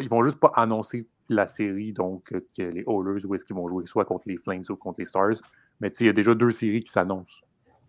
[0.00, 3.56] ils vont juste pas annoncer la série, donc euh, que les Oilers, où est-ce qu'ils
[3.56, 5.36] vont jouer, soit contre les Flames ou contre les Stars.
[5.80, 7.40] Mais il y a déjà deux séries qui s'annoncent.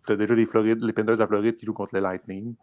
[0.06, 2.54] Tu as déjà les, Floride, les Panthers de Floride qui jouent contre les Lightning.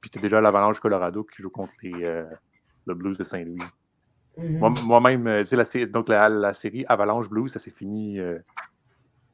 [0.00, 2.24] Puis tu as déjà l'Avalanche Colorado qui joue contre les, euh,
[2.86, 3.58] le Blues de Saint-Louis.
[4.38, 4.84] Mm-hmm.
[4.84, 8.18] Moi-même, la, donc la, série Avalanche Blues, ça s'est fini.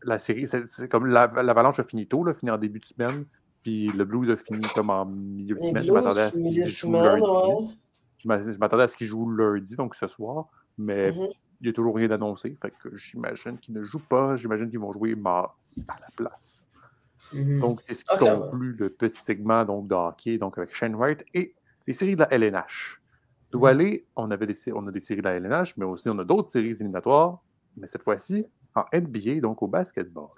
[0.03, 3.24] la série, c'est comme l'Avalanche a fini tôt, là, fini en début de semaine.
[3.66, 5.84] Puis le Blues a fini comme en milieu de semaine.
[5.84, 7.78] je m'attendais à ce qu'il joue lundi.
[8.18, 10.47] Je m'attendais à ce qu'il joue lundi, donc ce soir.
[10.78, 11.32] Mais mm-hmm.
[11.61, 12.57] il n'y a toujours rien d'annoncé.
[12.62, 14.36] Fait que j'imagine qu'ils ne jouent pas.
[14.36, 16.68] J'imagine qu'ils vont jouer mardi à la place.
[17.32, 17.61] Mm-hmm.
[17.61, 21.24] Donc, c'est ce qui conclut le petit segment donc, de hockey donc avec Shane Wright
[21.34, 21.53] et
[21.88, 23.03] les séries de la LNH.
[23.64, 26.24] Aller, on, avait des, on a des séries de la LNH, mais aussi on a
[26.24, 27.38] d'autres séries éliminatoires,
[27.76, 28.44] mais cette fois-ci
[28.74, 30.28] en NBA, donc au basketball.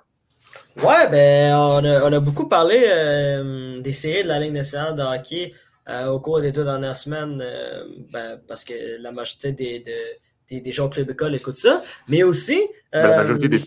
[0.85, 5.51] Ouais, ben, on a, beaucoup parlé euh, des séries de la Ligue nationale de hockey
[5.89, 9.95] euh, au cours des deux dernières semaines, euh, ben, parce que la majorité des, des,
[10.51, 12.59] des gens au club école écoutent ça, mais aussi.
[12.91, 13.59] Ben, la majorité des,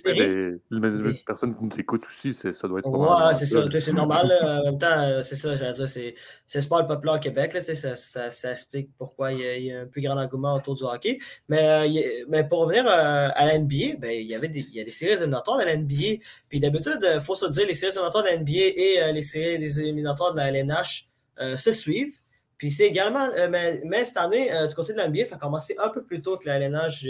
[1.26, 2.90] personnes qui nous écoutent aussi, ça doit être.
[2.90, 4.32] Ouais, c'est ça, c'est normal.
[4.42, 6.16] en même temps, c'est ça, j'allais dire, c'est
[6.56, 9.86] le sport populaire au Québec, là, ça, ça, ça, explique pourquoi il y, a, un
[9.86, 11.20] plus grand engouement autour du hockey.
[11.50, 11.88] Mais,
[12.30, 14.92] mais pour revenir à la NBA, ben, il, y avait des, il y a des
[14.92, 16.24] séries éliminatoires de la NBA.
[16.50, 19.60] Puis d'habitude, il faut se dire, les séries éliminatoires de la NBA et les séries
[19.60, 21.08] des éliminatoires de la LNH
[21.56, 22.22] se suivent.
[22.62, 25.76] Puis c'est également, euh, mais, cette année, euh, du côté de l'NBA, ça a commencé
[25.80, 27.08] un peu plus tôt que l'ALNH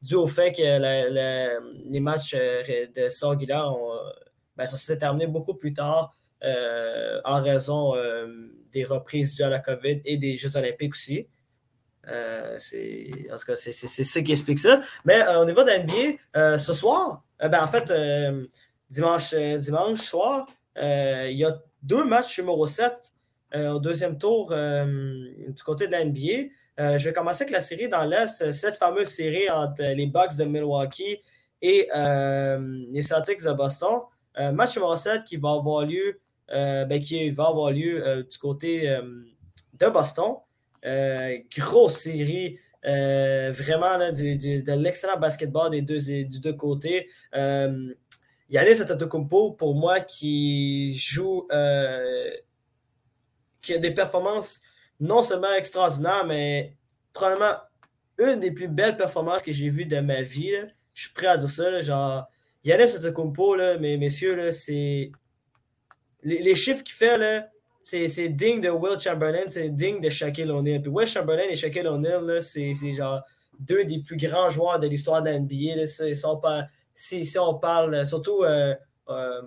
[0.00, 2.62] dû au fait que les matchs euh,
[2.96, 3.98] de Sorguillard ont,
[4.56, 7.92] ben, ça s'est terminé beaucoup plus tard en raison
[8.72, 11.28] des reprises dues à la COVID et des Jeux olympiques aussi.
[12.06, 12.56] en
[13.36, 14.80] tout cas, c'est ça qui explique ça.
[15.04, 17.92] Mais au niveau de l'NBA, ce soir, ben, en fait,
[18.88, 20.46] dimanche, dimanche soir,
[20.76, 23.13] il y a deux matchs numéro 7 euh,
[23.54, 24.84] au deuxième tour euh,
[25.48, 26.50] du côté de la NBA.
[26.80, 30.36] Euh, je vais commencer avec la série dans l'Est, cette fameuse série entre les Bucks
[30.36, 31.20] de Milwaukee
[31.62, 34.00] et les Celtics de Boston.
[34.52, 38.98] match numéro 7 qui va avoir lieu, ben, qui va avoir lieu du côté
[39.72, 40.34] de Boston.
[41.56, 42.58] grosse série.
[42.82, 47.08] vraiment de l'excellent basketball des deux, des deux côtés.
[47.32, 51.46] Yannis Antetokounmpo, pour moi, qui joue
[53.64, 54.60] qui a des performances
[55.00, 56.76] non seulement extraordinaires, mais
[57.12, 57.56] probablement
[58.18, 60.52] une des plus belles performances que j'ai vues de ma vie.
[60.92, 61.80] Je suis prêt à dire ça.
[61.80, 62.26] genre,
[62.64, 65.10] Yannis Antetokounmpo, là, mais messieurs, c'est...
[66.22, 67.48] Les, chiffres qu'il fait, là,
[67.82, 70.80] c'est, digne de Will Chamberlain, c'est digne de Shaquille O'Neal.
[70.80, 73.20] Puis Will Chamberlain et Shaquille O'Neal, c'est, genre
[73.60, 75.84] deux des plus grands joueurs de l'histoire de la NBA.
[76.94, 78.74] si, on parle, surtout euh,
[79.10, 79.42] euh,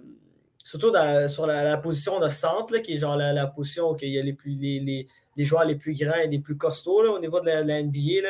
[0.68, 0.92] surtout
[1.30, 4.34] sur la, position de centre, qui est genre la, position où il y a les,
[4.34, 5.08] plus, les,
[5.38, 8.28] joueurs les plus grands et les plus costauds au niveau de la, NBA.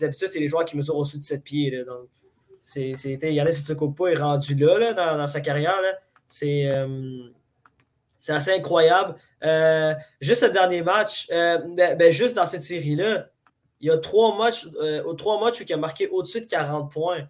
[0.00, 1.70] D'habitude, c'est les joueurs qui mesurent au-dessus de 7 pieds.
[1.70, 2.08] Là, donc,
[2.60, 5.80] c'est, Yannis est rendu là, dans, sa carrière.
[6.42, 7.28] Euh,
[8.18, 9.14] c'est, assez incroyable.
[9.44, 13.28] Euh, juste le dernier match, euh, ben, ben, juste dans cette série-là,
[13.80, 14.66] il y a trois matchs,
[15.16, 17.28] trois matchs où il a marqué au-dessus de 40 points.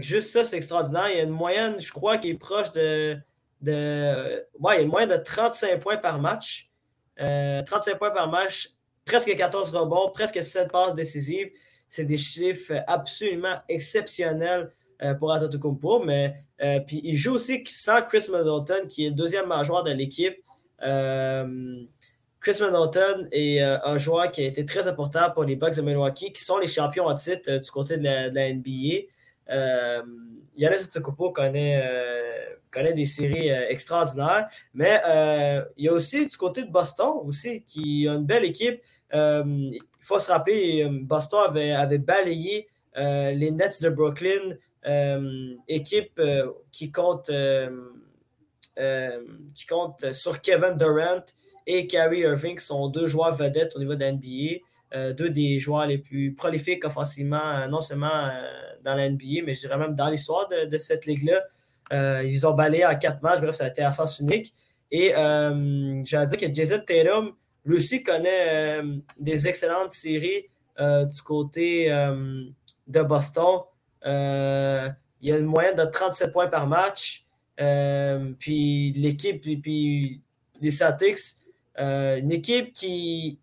[0.00, 1.08] juste ça, c'est extraordinaire.
[1.10, 3.18] Il y a une moyenne, je crois, qui est proche de
[3.60, 4.44] de.
[4.58, 6.70] Ouais, moins de 35 points par match.
[7.16, 8.70] 35 euh, points par match,
[9.04, 11.50] presque 14 rebonds, presque 7 passes décisives.
[11.88, 16.02] C'est des chiffres absolument exceptionnels euh, pour Antetokounmpo.
[16.04, 19.92] Mais euh, puis il joue aussi sans Chris Middleton, qui est le deuxième joueur de
[19.92, 20.36] l'équipe.
[20.80, 26.32] Chris Middleton est un joueur qui a été très important pour les Bucks de Milwaukee,
[26.32, 29.08] qui sont les champions en titre du côté de la NBA.
[29.50, 31.82] Yannis Antetokounmpo connaît
[32.70, 34.48] connaît des séries euh, extraordinaires.
[34.74, 38.44] Mais euh, il y a aussi du côté de Boston aussi, qui a une belle
[38.44, 38.80] équipe.
[39.14, 44.56] Euh, il faut se rappeler, Boston avait, balayé les Nets de Brooklyn,
[45.68, 46.20] équipe
[46.72, 47.30] qui compte
[49.54, 51.24] qui compte sur Kevin Durant
[51.66, 54.12] et Kyrie Irving, qui sont deux joueurs vedettes au niveau de la
[54.92, 55.12] NBA.
[55.12, 58.30] deux des joueurs les plus prolifiques offensivement, non seulement
[58.84, 61.42] dans la NBA, mais je dirais même dans l'histoire de cette ligue-là.
[61.92, 63.40] Euh, ils ont balayé en quatre matchs.
[63.40, 64.54] Bref, ça a été à sens unique.
[64.90, 67.32] Et euh, j'ai dire que Jason Tatum,
[67.64, 70.46] lui aussi, connaît euh, des excellentes séries
[70.78, 71.90] du côté
[72.86, 73.60] de Boston.
[74.02, 77.26] il y a une moyenne de 37 points par match.
[78.38, 80.22] puis l'équipe, puis,
[80.58, 81.36] les Celtics,
[81.76, 83.38] une équipe qui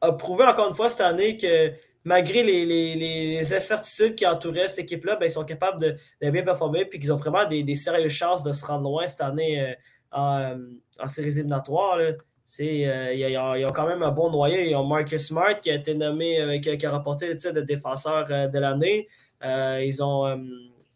[0.00, 1.72] a prouvé encore une fois cette année que
[2.04, 6.98] malgré les, incertitudes qui entouraient cette équipe-là, ben, ils sont capables de, bien performer et
[6.98, 9.74] qu'ils ont vraiment des, sérieuses chances de se rendre loin cette année euh,
[10.12, 10.56] en,
[10.98, 11.98] en, séries éliminatoires.
[11.98, 12.12] Euh,
[12.60, 14.56] ils, ont, quand même un bon noyau.
[14.56, 17.60] Ils ont Marcus Smart qui a été nommé, euh, qui, a remporté le titre de
[17.60, 19.06] défenseur de l'année.
[19.42, 20.24] ils ont,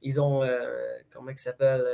[0.00, 0.40] ils ont
[1.11, 1.84] comment il s'appelle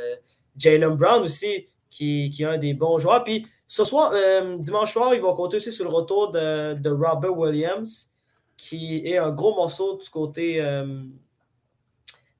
[0.56, 3.24] Jalen Brown aussi, qui, qui est un des bons joueurs.
[3.24, 4.14] Puis ce soir,
[4.58, 8.10] dimanche soir, ils vont compter aussi sur le retour de, de Robert Williams.
[8.56, 10.60] qui est un gros morceau du côté,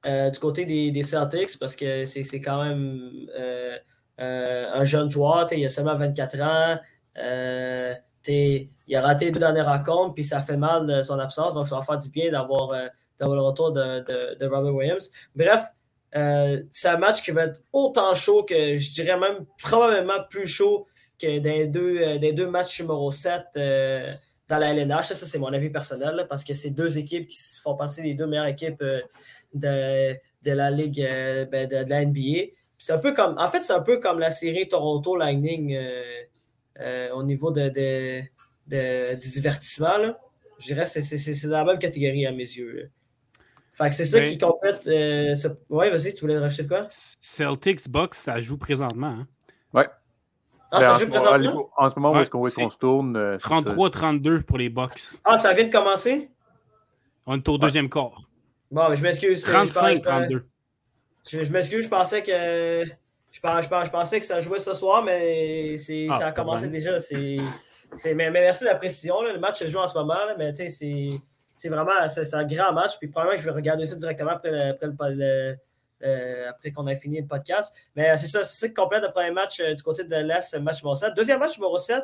[0.03, 3.29] du côté des, Celtics parce que c'est quand même
[4.17, 5.47] un jeune joueur.
[5.53, 6.79] Il a seulement 24 ans.
[8.27, 11.53] il a raté deux dernières rencontres, puis ça fait mal son absence.
[11.53, 15.11] Donc, ça va faire du bien d'avoir le retour de, Robert Williams.
[15.35, 15.63] Bref,
[16.11, 20.87] c'est un match qui va être autant chaud que je dirais même probablement plus chaud
[21.19, 23.57] que des deux, des deux matchs numéro 7
[24.49, 25.05] dans la LNH.
[25.05, 28.25] Ça, c'est mon avis personnel, parce que c'est deux équipes qui font partie des deux
[28.25, 29.01] meilleures équipes euh,
[29.53, 32.51] de, la Ligue euh, ben, de, la NBA.
[32.77, 35.77] C'est un peu comme, en fait, c'est un peu comme la série Toronto Lightning
[36.79, 37.69] euh, au niveau de,
[39.15, 40.15] du divertissement.
[40.59, 42.89] Je dirais que c'est dans la même catégorie à mes yeux.
[43.73, 44.89] Fait que c'est ça qui complète.
[45.69, 46.81] Oui, vas-y, tu voulais rajouter quoi?
[46.89, 49.07] Celtics Box, ça joue présentement.
[49.07, 49.27] Hein?
[49.73, 49.87] Ouais.
[50.71, 51.69] Ah, ça joue présentement?
[51.75, 53.37] En ce moment, où est-ce qu'on se tourne?
[53.37, 55.01] 33-32 euh, pour les Bucks.
[55.23, 56.29] Ah, ça vient de commencer?
[57.25, 58.21] On est au deuxième quart.
[58.71, 59.47] Bon, mais je m'excuse.
[59.47, 60.43] 35-32.
[61.31, 62.83] Je, m'excuse, je pensais que.
[63.31, 65.75] Je, pensais que ça jouait ce soir, mais
[66.09, 66.97] ah, ça a commencé déjà.
[67.11, 69.21] mais, merci de la précision.
[69.21, 72.97] Le match se joue en ce moment, mais c'est vraiment un grand match.
[72.99, 75.55] Puis probablement que je vais regarder ça directement après, après le,
[76.03, 77.75] euh, après qu'on ait fini le podcast.
[77.95, 80.81] Mais euh, c'est ça, c'est complète le premier match euh, du côté de l'Est, match
[80.81, 81.13] numéro 7.
[81.13, 82.03] Deuxième match numéro 7,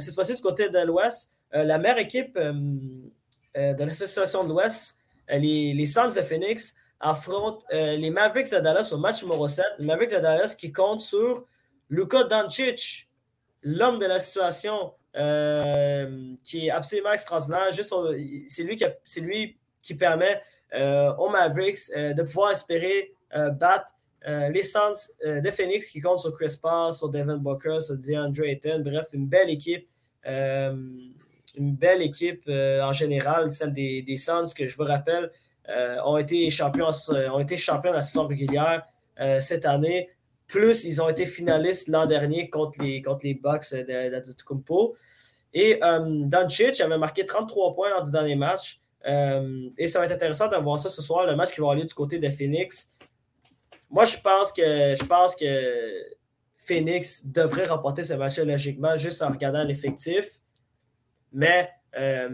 [0.00, 1.32] cette fois-ci du côté de l'Ouest.
[1.52, 4.96] la meilleure équipe de l'association de l'Ouest,
[5.28, 9.64] les, les Suns de Phoenix, affrontent les Mavericks de Dallas au match numéro 7.
[9.78, 11.46] Les Mavericks de Dallas qui comptent sur
[11.90, 13.08] Luka Doncic,
[13.62, 17.70] l'homme de la situation, qui est absolument extraordinaire.
[17.72, 20.42] c'est lui, qui, lui qui permet
[21.18, 23.94] aux Mavericks euh, de pouvoir espérer euh, battre
[24.24, 28.80] les Suns de Phoenix qui comptent sur Chris Paul, sur Devin Booker, sur DeAndre Ayton.
[28.84, 29.88] Bref, une belle équipe
[30.24, 35.32] une belle équipe en général, celle des, Suns, que je vous rappelle,
[36.04, 36.90] ont, été champions,
[37.32, 38.84] ont été champions de la saison régulière
[39.40, 40.08] cette année.
[40.46, 44.94] Plus, ils ont été finalistes l'an dernier contre les, contre les Bucks de, de,
[45.54, 48.81] Et um, Doncic avait marqué 33 points lors du dernier match.
[49.06, 51.66] Euh, et ça va être intéressant de voir ça ce soir, le match qui va
[51.66, 52.88] avoir lieu du côté de Phoenix.
[53.90, 56.14] Moi, je pense que je pense que
[56.58, 60.24] Phoenix devrait remporter ce match logiquement juste en regardant l'effectif.
[61.32, 62.30] Mais euh,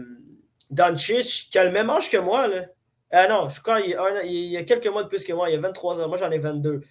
[0.69, 2.65] Doncic, qui a le même âge que moi, là.
[3.11, 5.49] Ah non, je crois qu'il y, a quelques mois de plus que moi.
[5.49, 6.07] Il y a 23 ans.
[6.07, 6.81] Moi, j'en ai 22.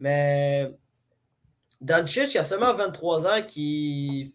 [0.00, 0.68] Mais
[1.80, 4.34] Doncic, il a seulement 23 ans qui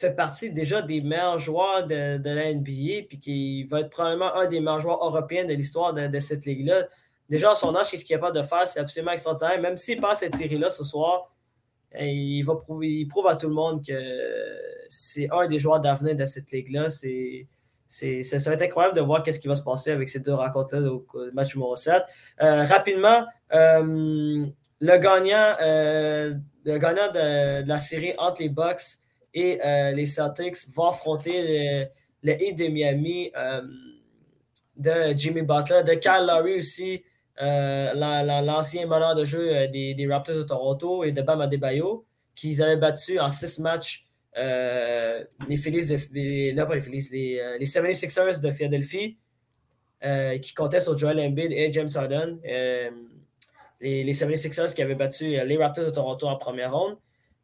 [0.00, 4.34] fait partie déjà des meilleurs joueurs de, de, la NBA, puis qui va être probablement
[4.34, 6.86] un des meilleurs joueurs européens de l'histoire de, cette ligue-là.
[7.28, 9.60] Déjà, à son âge, ce qu'il est capable de faire, c'est absolument extraordinaire.
[9.60, 11.30] Même s'il passe cette série-là ce soir,
[11.92, 13.92] eh, il, va prouver, il prouve à tout le monde que
[14.88, 16.88] c'est un des joueurs d'avenir de cette ligue-là.
[16.88, 17.46] C'est,
[17.88, 20.90] ça va être incroyable de voir ce qui va se passer avec ces deux rencontres-là
[20.90, 22.02] au match numéro 7.
[22.40, 24.46] Euh, rapidement, euh,
[24.80, 26.34] le gagnant, euh,
[26.64, 28.99] le gagnant de, de, la série entre les Bucks
[29.34, 31.88] et euh, les Celtics vont affronter
[32.22, 33.62] le, Heat de Miami euh,
[34.76, 37.02] de Jimmy Butler, de Kyle Lowry aussi,
[37.40, 37.94] euh,
[38.42, 42.04] l'ancien meneur de jeu des, Raptors de Toronto et de Bam Adebayo,
[42.34, 44.06] qu'ils avaient battu en six matchs
[44.36, 49.18] les Phillies, les, non pas les Phillies, les, les 76ers de Philadelphie,
[50.40, 52.38] qui comptaient sur Joel Embiid et James Harden.
[52.44, 56.96] les, les 76ers qui avaient battu les Raptors de Toronto en première ronde.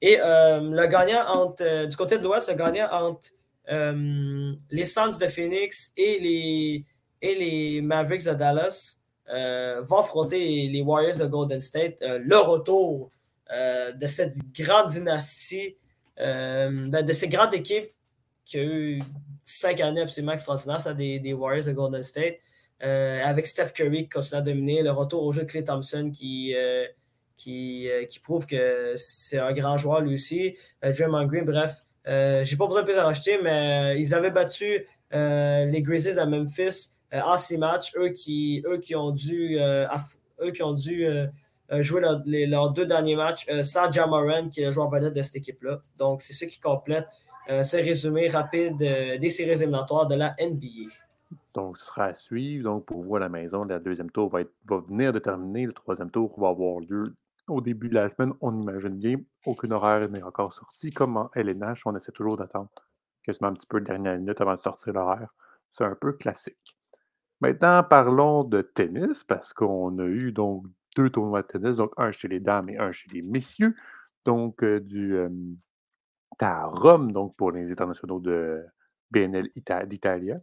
[0.02, 3.30] Et euh, le gagnant entre, euh, du côté de l'Ouest, le gagnant entre
[3.70, 6.84] euh, les Suns de Phoenix et
[7.22, 8.96] les, Mavericks de Dallas
[9.28, 11.96] vont affronter les Warriors de Golden State.
[12.00, 13.10] le retour
[13.50, 15.76] de cette grande dynastie,
[16.16, 17.90] ben, de ces grandes équipes
[18.44, 19.02] qui ont eu
[19.42, 22.36] cinq années absolument extraordinaires, ça, des, Warriors de Golden State.
[22.78, 26.54] avec Steph Curry qui continue à dominer, le retour au jeu de Clay Thompson qui,
[27.36, 30.56] qui prouve que c'est un grand joueur lui aussi.
[30.84, 34.30] Euh, Draymond Green, bref, euh, j'ai pas besoin de plus à rajouter, mais ils avaient
[34.30, 40.50] battu les Grizzlies de Memphis en six matchs, eux qui, eux qui ont dû, eux
[40.50, 41.06] qui ont dû
[41.78, 45.80] jouer leurs deux derniers matchs sans Jamaran, qui est le joueur vedette de cette équipe-là.
[45.96, 47.06] Donc, c'est ce qui complète
[47.48, 50.92] ce résumé rapide des séries éliminatoires de la NBA.
[51.54, 52.64] Donc, ce sera à suivre.
[52.64, 55.64] Donc, pour vous à la maison, la deuxième tour va, va venir déterminer.
[55.64, 57.14] Le troisième tour va avoir lieu
[57.48, 59.16] au début de la semaine, on imagine bien.
[59.44, 60.90] Aucun horaire n'est encore sorti.
[60.90, 62.70] Comme en LNH, on essaie toujours d'attendre
[63.22, 65.34] quasiment un petit peu de dernière minute avant de sortir l'horaire.
[65.70, 66.76] C'est un peu classique.
[67.40, 70.64] Maintenant, parlons de tennis, parce qu'on a eu donc
[70.96, 73.74] deux tournois de tennis, donc un chez les dames et un chez les messieurs.
[74.24, 75.18] Donc, euh, du
[76.40, 78.64] à Rome, donc pour les internationaux de
[79.10, 79.48] BNL
[79.86, 80.40] d'Italia.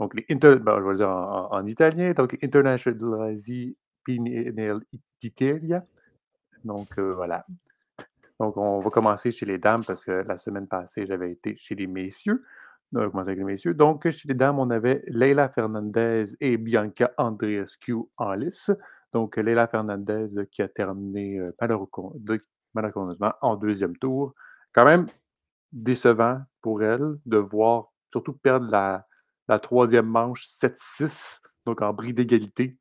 [0.00, 0.56] Donc, les inter...
[0.56, 2.12] Ben, je vais le dire en, italien.
[2.12, 3.76] Donc, Internazionali
[5.20, 5.86] d'Italia.
[6.64, 7.46] Donc, voilà.
[8.40, 11.74] Donc, on va commencer chez les dames parce que la semaine passée, j'avais été chez
[11.74, 12.44] les messieurs.
[12.94, 13.74] On va commencer avec les messieurs.
[13.74, 18.70] Donc, chez les dames, on avait Leila Fernandez et Bianca Andreescu en lice.
[19.12, 21.40] Donc, Leila Fernandez qui a terminé
[22.74, 24.34] malheureusement en deuxième tour.
[24.72, 25.06] Quand même
[25.72, 29.06] décevant pour elle de voir surtout perdre la,
[29.48, 32.78] la troisième manche 7-6, donc en bris d'égalité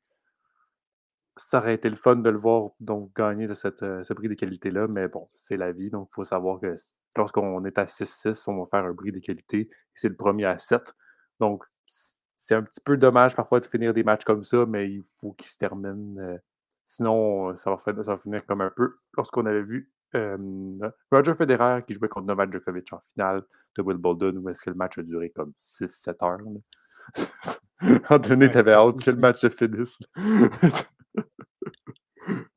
[1.38, 4.30] ça aurait été le fun de le voir donc gagner de cette, euh, ce bris
[4.30, 6.76] d'égalité-là, mais bon, c'est la vie, donc il faut savoir que
[7.16, 9.70] lorsqu'on est à 6-6, on va faire un bris d'égalité.
[9.94, 10.94] C'est le premier à 7.
[11.40, 11.64] Donc,
[12.38, 15.34] c'est un petit peu dommage parfois de finir des matchs comme ça, mais il faut
[15.34, 16.20] qu'ils se terminent.
[16.20, 16.38] Euh,
[16.86, 19.92] sinon, ça va, ça va, finir comme un peu lorsqu'on avait vu
[21.12, 23.44] Roger Federer qui jouait contre Novak Djokovic en finale
[23.76, 26.40] de Wimbledon, où est-ce que le match a duré comme 6-7 heures.
[28.10, 30.00] Anthony, t'avais hâte que le match se finisse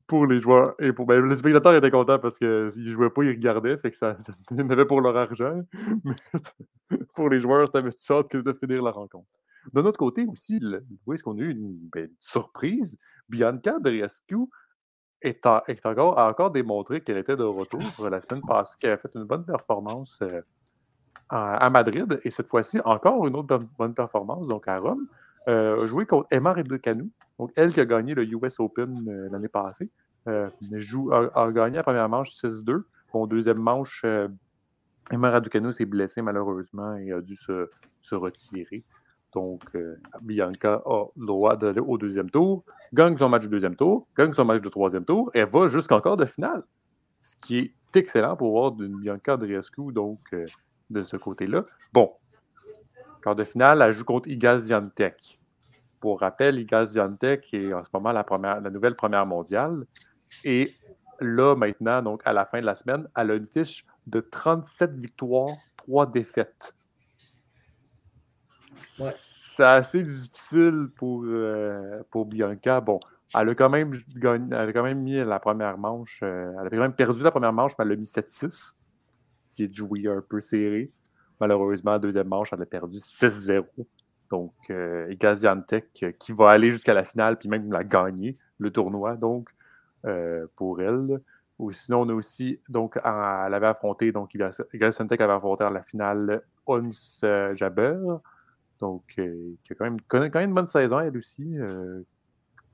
[0.07, 3.23] pour les joueurs et pour ben, les spectateurs étaient contents parce qu'ils ne jouaient pas,
[3.23, 5.61] ils regardaient, fait que ça, ça avait pour leur argent.
[6.03, 6.15] Mais
[7.15, 9.27] pour les joueurs, t'avais hâte de finir la rencontre.
[9.73, 10.61] De notre côté aussi,
[11.05, 12.97] où est-ce qu'on a eu une, ben, surprise?
[13.27, 13.75] Bianca
[15.21, 18.97] est, est encore, a encore démontré qu'elle était de retour la semaine passée, qu'elle a
[18.97, 20.41] fait une bonne performance euh,
[21.29, 25.07] à, Madrid et cette fois-ci encore une autre bonne performance, donc à Rome.
[25.47, 29.47] Euh, joué contre Emma Raducanu, donc elle qui a gagné le US Open euh, l'année
[29.47, 29.89] passée.
[30.27, 32.83] Euh, joue, a, gagné la première manche 6-2.
[33.13, 34.27] Bon, deuxième manche, euh,
[35.09, 37.69] Emma Raducanu s'est blessée malheureusement et a dû se,
[38.11, 38.83] retirer.
[39.33, 39.63] Donc,
[40.21, 44.33] Bianca a le droit d'aller au deuxième tour, gagne son match du deuxième tour, gagne
[44.33, 46.63] son match du troisième tour, et va jusqu'en de finale.
[47.21, 50.17] Ce qui est excellent pour voir d'une Bianca Andreescu, donc
[50.89, 51.65] de ce côté-là.
[51.93, 52.13] Bon,
[53.21, 55.39] quart de finale, elle joue contre Igaz Viantec.
[55.99, 59.85] Pour rappel, Igaz Viantec est en ce moment la, première, la nouvelle première mondiale.
[60.43, 60.73] Et
[61.19, 64.95] là, maintenant, donc à la fin de la semaine, elle a une fiche de 37
[64.95, 66.75] victoires, 3 défaites.
[69.55, 72.79] C'est assez difficile pour, euh, pour Bianca.
[72.81, 72.99] Bon,
[73.35, 76.19] elle a, quand même elle a quand même mis la première manche.
[76.23, 78.75] Euh, elle a quand même perdu la première manche, mais elle a mis 7-6.
[79.45, 80.91] Ce est de jouer un peu serré.
[81.39, 83.65] Malheureusement, deuxième manche, elle a perdu 6-0.
[84.29, 89.15] Donc, euh, euh, qui va aller jusqu'à la finale, puis même la gagner, le tournoi,
[89.15, 89.49] donc,
[90.05, 91.21] euh, pour elle.
[91.59, 94.35] Ou sinon, on a aussi, donc, elle avait affronté, donc,
[94.73, 97.97] Gaziantep avait affronté en la finale Ons euh, Jaber,
[98.79, 101.55] donc, qui a quand même, quand même une bonne saison, elle aussi,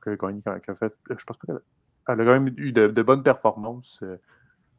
[0.03, 1.61] qui a, fait, je pense pas qu'elle
[2.09, 4.03] elle a quand même eu de, bonnes performances.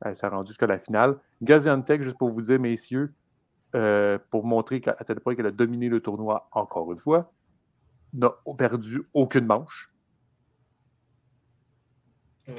[0.03, 1.17] elle s'est rendue jusqu'à la finale.
[1.41, 3.15] Gaziantep, juste pour vous dire, messieurs,
[3.75, 7.33] euh, pour montrer qu'à tel point qu'elle a dominé le tournoi encore une fois,
[8.13, 9.91] n'a perdu aucune manche.
[12.49, 12.55] Ouais.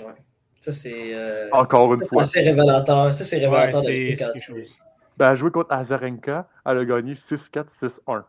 [0.59, 1.15] Ça, c'est.
[1.15, 2.25] Euh, encore une fois.
[2.25, 3.13] c'est révélateur.
[3.13, 4.77] Ça, c'est révélateur de quelque chose.
[5.17, 6.49] Ben, elle a joué contre Azarenka.
[6.65, 8.23] Elle a gagné 6-4, 6-1.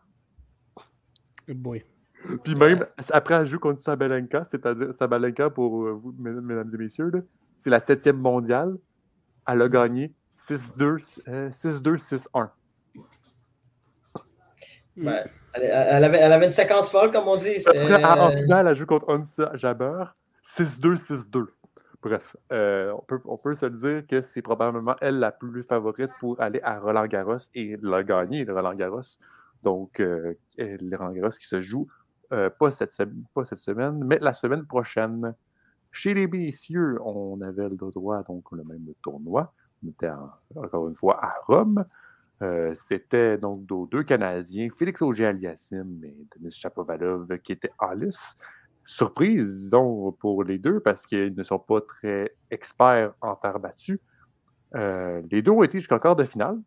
[1.47, 1.83] Good boy.
[2.43, 7.11] Puis même, après, elle joue contre Sabalenka, c'est-à-dire Sabalenka, pour euh, vous, mesdames et messieurs,
[7.55, 8.77] c'est la septième mondiale.
[9.47, 12.49] Elle a gagné 6-2, 6-1.
[14.97, 15.23] Ben,
[15.53, 17.57] elle, avait, elle, avait, une séquence folle, comme on dit.
[17.67, 20.05] en finale, elle joue contre Onsa Jabber.
[20.43, 21.45] 6-2, 6-2.
[22.01, 26.11] Bref, euh, on, peut, on, peut, se dire que c'est probablement elle la plus favorite
[26.19, 29.17] pour aller à Roland Garros et la gagner, le Roland Garros.
[29.63, 31.87] Donc, euh, le Roland Garros qui se joue
[32.33, 32.93] euh, pas, cette,
[33.33, 35.33] pas cette semaine, mais la semaine prochaine.
[35.91, 39.53] Chez les messieurs, on avait le droit, donc le même tournoi.
[39.83, 40.11] On était
[40.55, 41.85] encore une fois à Rome.
[42.43, 48.37] Euh, c'était donc deux Canadiens, Félix Auger-Aliassime et Denis Chapovalov, qui étaient en lice.
[48.85, 53.99] Surprise, disons, pour les deux, parce qu'ils ne sont pas très experts en terre battue.
[54.75, 56.57] Euh, les deux ont été jusqu'en quart de finale.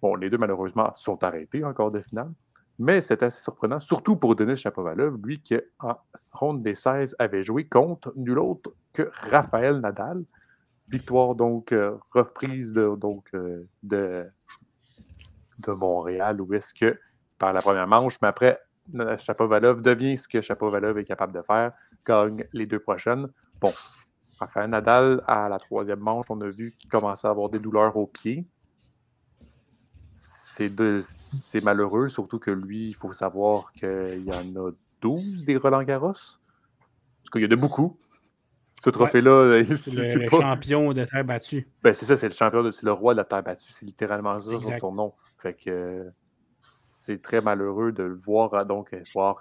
[0.00, 2.30] Bon, les deux, malheureusement, sont arrêtés en quart de finale.
[2.78, 5.94] Mais c'est assez surprenant, surtout pour Denis Chapovalov, lui qui, en
[6.32, 10.24] ronde des 16, avait joué contre nul autre que Raphaël Nadal.
[10.88, 13.30] Victoire donc euh, reprise donc,
[13.82, 14.26] de
[15.58, 16.98] de Montréal où est-ce que,
[17.38, 18.60] par la première manche, mais après,
[19.18, 21.72] Chapovalov devient ce que Chapovalov est capable de faire,
[22.06, 23.28] gagne les deux prochaines.
[23.60, 23.70] Bon,
[24.38, 27.96] Rafael Nadal, à la troisième manche, on a vu qu'il commençait à avoir des douleurs
[27.96, 28.46] aux pieds.
[30.56, 35.82] C'est malheureux, surtout que lui, il faut savoir qu'il y en a 12 des Roland
[35.82, 36.12] Garros.
[36.12, 37.98] Parce qu'il y en a beaucoup.
[38.84, 41.66] Ce trophée-là, c'est le, champion de terre battue.
[41.82, 43.72] Ben, c'est ça, c'est le champion, c'est le roi de la terre battue.
[43.72, 45.14] C'est littéralement ça son nom.
[45.44, 46.10] Fait que
[46.62, 49.38] c'est très malheureux de le voir, donc voir,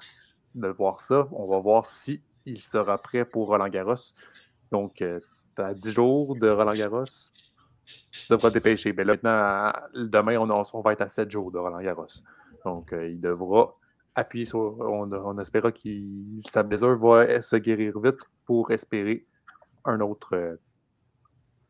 [0.53, 1.29] de voir ça.
[1.31, 2.21] On va voir si
[2.57, 3.95] sera prêt pour Roland Garros.
[4.69, 7.05] Donc, tu as 10 jours de Roland Garros.
[7.85, 8.91] Tu devras dépêcher.
[8.91, 12.07] Mais là, maintenant, demain, on, va être à 7 jours de Roland Garros.
[12.65, 13.73] Donc, il devra
[14.13, 14.59] appuyer sur.
[14.59, 15.89] On, on espéra que
[16.51, 19.25] sa blessure va se guérir vite pour espérer
[19.85, 20.57] un autre.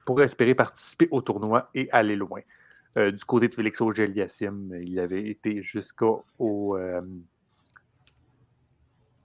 [0.07, 2.41] pour espérer participer au tournoi et aller loin.
[2.97, 6.21] Euh, du côté de Félix auger il avait été jusqu'au.
[6.39, 7.01] Euh,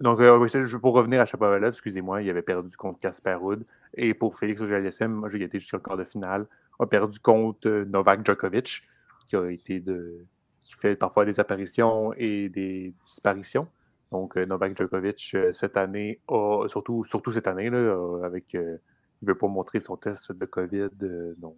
[0.01, 3.65] donc, euh, pour revenir à Chapovalov, excusez-moi, il avait perdu contre Casper Ruud.
[3.95, 6.47] Et pour Félix auger moi, j'ai été jusqu'au quart de finale.
[6.79, 8.85] A perdu contre Novak Djokovic,
[9.27, 10.25] qui a été de.
[10.63, 13.69] qui fait parfois des apparitions et des disparitions.
[14.13, 16.21] Donc, Novak Djokovic, cette année,
[16.69, 18.55] surtout, surtout cette année, là, avec.
[18.55, 20.91] il ne veut pas montrer son test de COVID.
[21.37, 21.57] donc,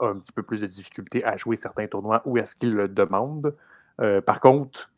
[0.00, 3.56] un petit peu plus de difficulté à jouer certains tournois où est-ce qu'il le demande.
[4.00, 4.90] Euh, par contre,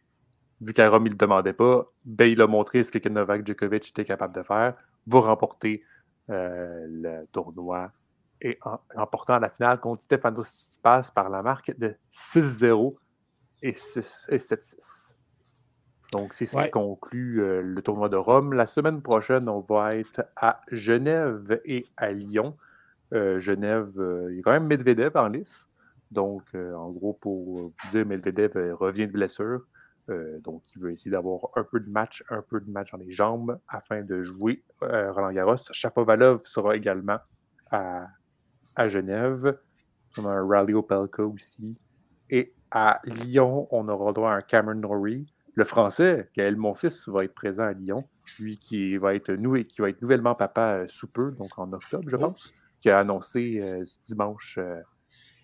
[0.61, 3.47] vu qu'à Rome, il ne le demandait pas, ben, il a montré ce que Novak
[3.47, 4.75] Djokovic était capable de faire,
[5.07, 5.83] va remporter
[6.31, 7.93] euh, le tournoi
[8.41, 12.97] et en remportant la finale contre Stefano Tsitsipas par la marque de 6-0
[13.63, 15.15] et, 7-6.
[16.13, 18.53] Donc, c'est ce qui conclut euh, le tournoi de Rome.
[18.53, 22.57] La semaine prochaine, on va être à Genève et à Lyon.
[23.13, 25.69] Euh, Genève, euh, il y a quand même Medvedev en lice.
[26.11, 29.63] Donc, euh, en gros, pour vous dire, Medvedev revient de blessure.
[30.45, 33.11] donc, il veut essayer d'avoir un peu de match, un peu de match dans les
[33.11, 35.57] jambes afin de jouer Roland Garros.
[35.73, 37.19] Chapovalov sera également
[37.73, 38.07] à,
[38.87, 39.59] Genève.
[40.17, 41.77] On a un Rally Opelka aussi.
[42.31, 45.27] Et à Lyon, on aura droit à un Cameron Norrie.
[45.55, 48.05] Le français, Gaël Monfils, va être présent à Lyon.
[48.39, 49.35] Lui qui va être,
[49.65, 53.59] qui va être nouvellement papa sous peu, donc en octobre, je pense qui a annoncé
[53.61, 54.81] euh, ce dimanche, euh,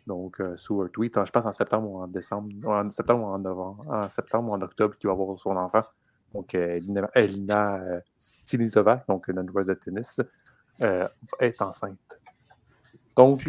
[0.06, 3.28] donc euh, sous un tweet, je pense en septembre ou en décembre, en septembre ou
[3.28, 5.82] en novembre, en septembre ou en octobre, qu'il va avoir son enfant.
[6.34, 7.78] Donc, Elina, Elina
[9.06, 10.20] donc une joueuse de tennis,
[10.80, 12.20] est enceinte.
[13.14, 13.46] Donc.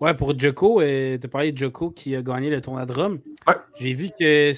[0.00, 3.18] Ouais, pour Joko, tu as parlé de Joko qui a gagné le tournoi de Rome.
[3.78, 4.52] J'ai vu que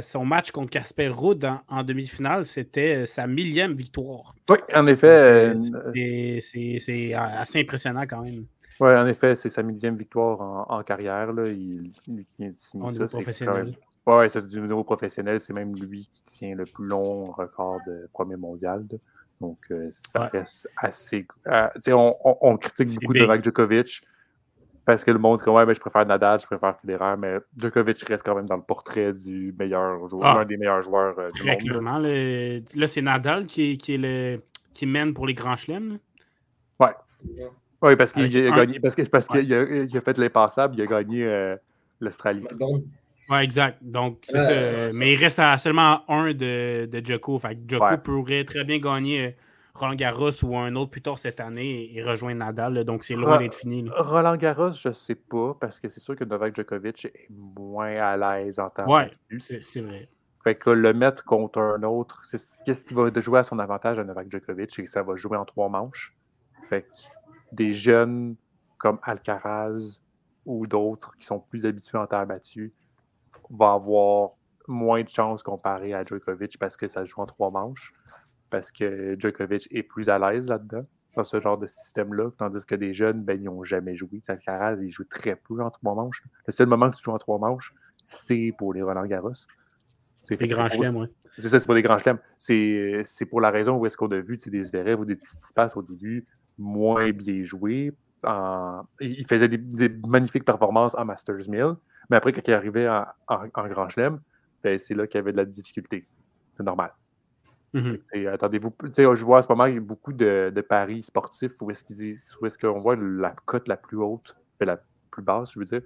[0.00, 4.34] son match contre Casper Ruud en, demi-finale, c'était euh, sa millième victoire.
[4.48, 5.06] Oui, en effet.
[5.06, 5.54] Euh,
[5.94, 8.46] euh, c'est assez impressionnant quand même.
[8.80, 11.32] Oui, en effet, c'est sa millième victoire en, carrière.
[11.32, 11.44] Là.
[11.46, 13.74] Il, il, Au niveau professionnel.
[14.06, 15.40] Oui, c'est du niveau professionnel.
[15.40, 18.86] C'est même lui qui tient le plus long record de premier mondial.
[19.42, 19.58] Donc,
[19.92, 21.26] ça reste assez.
[21.88, 24.02] on, on, critique beaucoup de Novak Djokovic
[24.84, 27.38] parce que le monde dit que ouais, ben, je préfère Nadal, je préfère Federer, mais
[27.56, 30.40] Djokovic reste quand même dans le portrait du meilleur joueur, ah.
[30.40, 31.58] un des meilleurs joueurs euh, du monde.
[31.58, 34.42] Clairement, là, c'est Nadal qui, qui, est le,
[34.74, 35.98] qui mène pour les grands chelems.
[36.78, 36.92] Ouais.
[37.82, 40.82] Oui, parce qu'il a gagné, parce qu'il parce qu'il a, il a, fait l'impassable, il
[40.82, 41.54] a gagné euh,
[42.00, 42.44] l'Australie.
[43.30, 43.78] Oui, exact.
[43.82, 44.38] Donc, c'est
[44.90, 44.98] ça.
[44.98, 47.38] Mais il reste à seulement un de, de Djoko.
[47.38, 49.30] Fait Djoko pourrait très bien gagner euh,
[49.74, 52.84] Roland Garros ou un autre plus tard cette année et rejoindre Nadal.
[52.84, 53.84] donc, c'est loin d'être fini.
[53.96, 57.96] Roland Garros, je ne sais pas, parce que c'est sûr que Novak Djokovic est moins
[57.96, 60.08] à l'aise en temps Oui, c'est vrai.
[60.44, 62.22] Fait que le mettre contre un autre,
[62.64, 64.70] qu'est-ce qui va jouer à son avantage à Novak Djokovic?
[64.72, 66.14] C'est que ça va jouer en trois manches.
[66.68, 66.88] Fait que
[67.50, 68.36] des jeunes
[68.78, 70.02] comme Alcaraz
[70.44, 72.72] ou d'autres qui sont plus habitués en terre battue
[73.50, 74.30] vont avoir
[74.68, 77.92] moins de chances comparé à Djokovic parce que ça se joue en trois manches
[78.50, 80.86] parce que Djokovic est plus à l'aise là-dedans,
[81.16, 84.20] dans ce genre de système-là, tandis que des jeunes, ben, ils n'ont jamais joué.
[84.26, 86.22] Alcaraz, il joue très peu en trois manches.
[86.46, 87.72] Le seul moment que tu joues en trois manches,
[88.04, 89.32] c'est pour les Roland Garros.
[90.24, 91.06] C'est les grands chelems, oui.
[91.36, 92.18] C'est ça, c'est pour les grands chelems.
[92.38, 95.18] C'est pour la raison où est-ce qu'on a vu des Zverev ou des
[95.54, 96.26] passes au début
[96.58, 97.92] moins bien joués.
[99.00, 101.74] Il faisait des, magnifiques performances en Masters 1000,
[102.08, 104.20] mais après, quand il arrivait en, en, grand chelem,
[104.62, 106.06] ben, c'est là qu'il y avait de la difficulté.
[106.56, 106.92] C'est normal.
[107.74, 108.28] Mm-hmm.
[108.28, 111.84] Attendez-vous, je vois à ce moment il y a beaucoup de, paris sportifs où est-ce
[111.92, 115.82] est qu'on voit la cote la plus haute, la plus basse, je veux dire,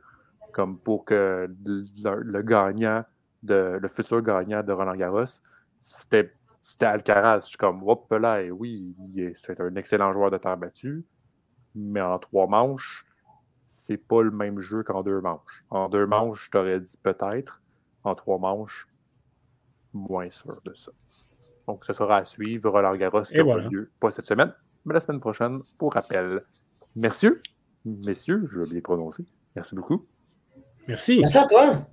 [0.53, 3.05] comme pour que le, gagnant,
[3.43, 5.41] de, le futur gagnant de Roland Garros,
[5.78, 6.32] c'était
[6.80, 7.41] Alcaraz.
[7.43, 8.95] Je suis comme, hop là, et oui,
[9.36, 11.05] c'est un excellent joueur de terre battue,
[11.74, 13.07] mais en trois manches,
[13.62, 15.64] c'est pas le même jeu qu'en deux manches.
[15.70, 17.62] En deux manches, je t'aurais dit peut-être.
[18.05, 18.86] En trois manches,
[19.93, 20.93] moins sûr de ça.
[21.68, 22.70] Donc, ce sera à suivre.
[22.70, 24.54] Roland Garros qui aura lieu, pas cette semaine,
[24.86, 26.42] mais la semaine prochaine, pour rappel.
[26.96, 27.28] Merci,
[27.84, 29.26] messieurs, je vais bien prononcer.
[29.54, 30.06] Merci beaucoup.
[30.88, 31.18] Merci.
[31.20, 31.86] Merci à toi.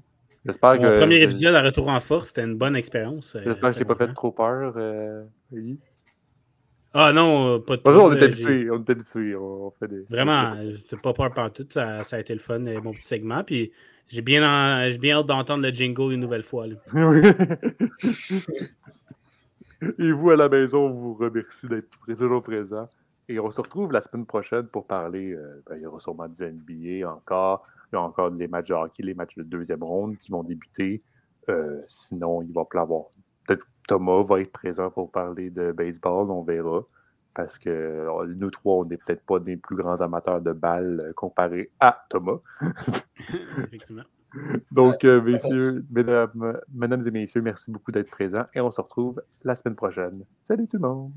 [0.46, 0.98] J'espère que.
[0.98, 3.36] premier épisode à Retour en Force, c'était une bonne expérience.
[3.36, 5.26] Euh, J'espère que je t'ai pas fait trop peur, euh,
[6.94, 8.72] Ah non, euh, pas de Bonjour, on est habitués.
[8.72, 9.36] On est habitués.
[9.36, 10.06] On fait des...
[10.10, 10.56] Vraiment,
[10.90, 11.68] c'est pas peur partout.
[11.70, 13.44] Ça, ça a été le fun, mon petit segment.
[13.44, 13.74] Puis
[14.08, 14.40] J'ai bien,
[15.00, 16.66] bien hâte d'entendre le jingle une nouvelle fois.
[20.00, 22.88] Et vous, à la maison, on vous remercie d'être toujours présent.
[23.28, 25.34] Et on se retrouve la semaine prochaine pour parler.
[25.34, 27.66] Euh, ben, il y aura sûrement du NBA encore.
[27.92, 30.44] Il y a encore les matchs de hockey, les matchs de deuxième ronde qui vont
[30.44, 31.02] débuter.
[31.50, 33.06] Euh, sinon, il va pleuvoir.
[33.48, 36.82] Peut-être Thomas va être présent pour parler de baseball, on verra.
[37.34, 41.14] Parce que euh, nous trois, on n'est peut-être pas des plus grands amateurs de balles
[41.16, 42.40] comparés à Thomas.
[43.58, 44.04] Effectivement.
[44.72, 49.56] Donc, messieurs, mesdames, mesdames et messieurs, merci beaucoup d'être présents et on se retrouve la
[49.56, 50.26] semaine prochaine.
[50.48, 51.14] Salut tout le monde!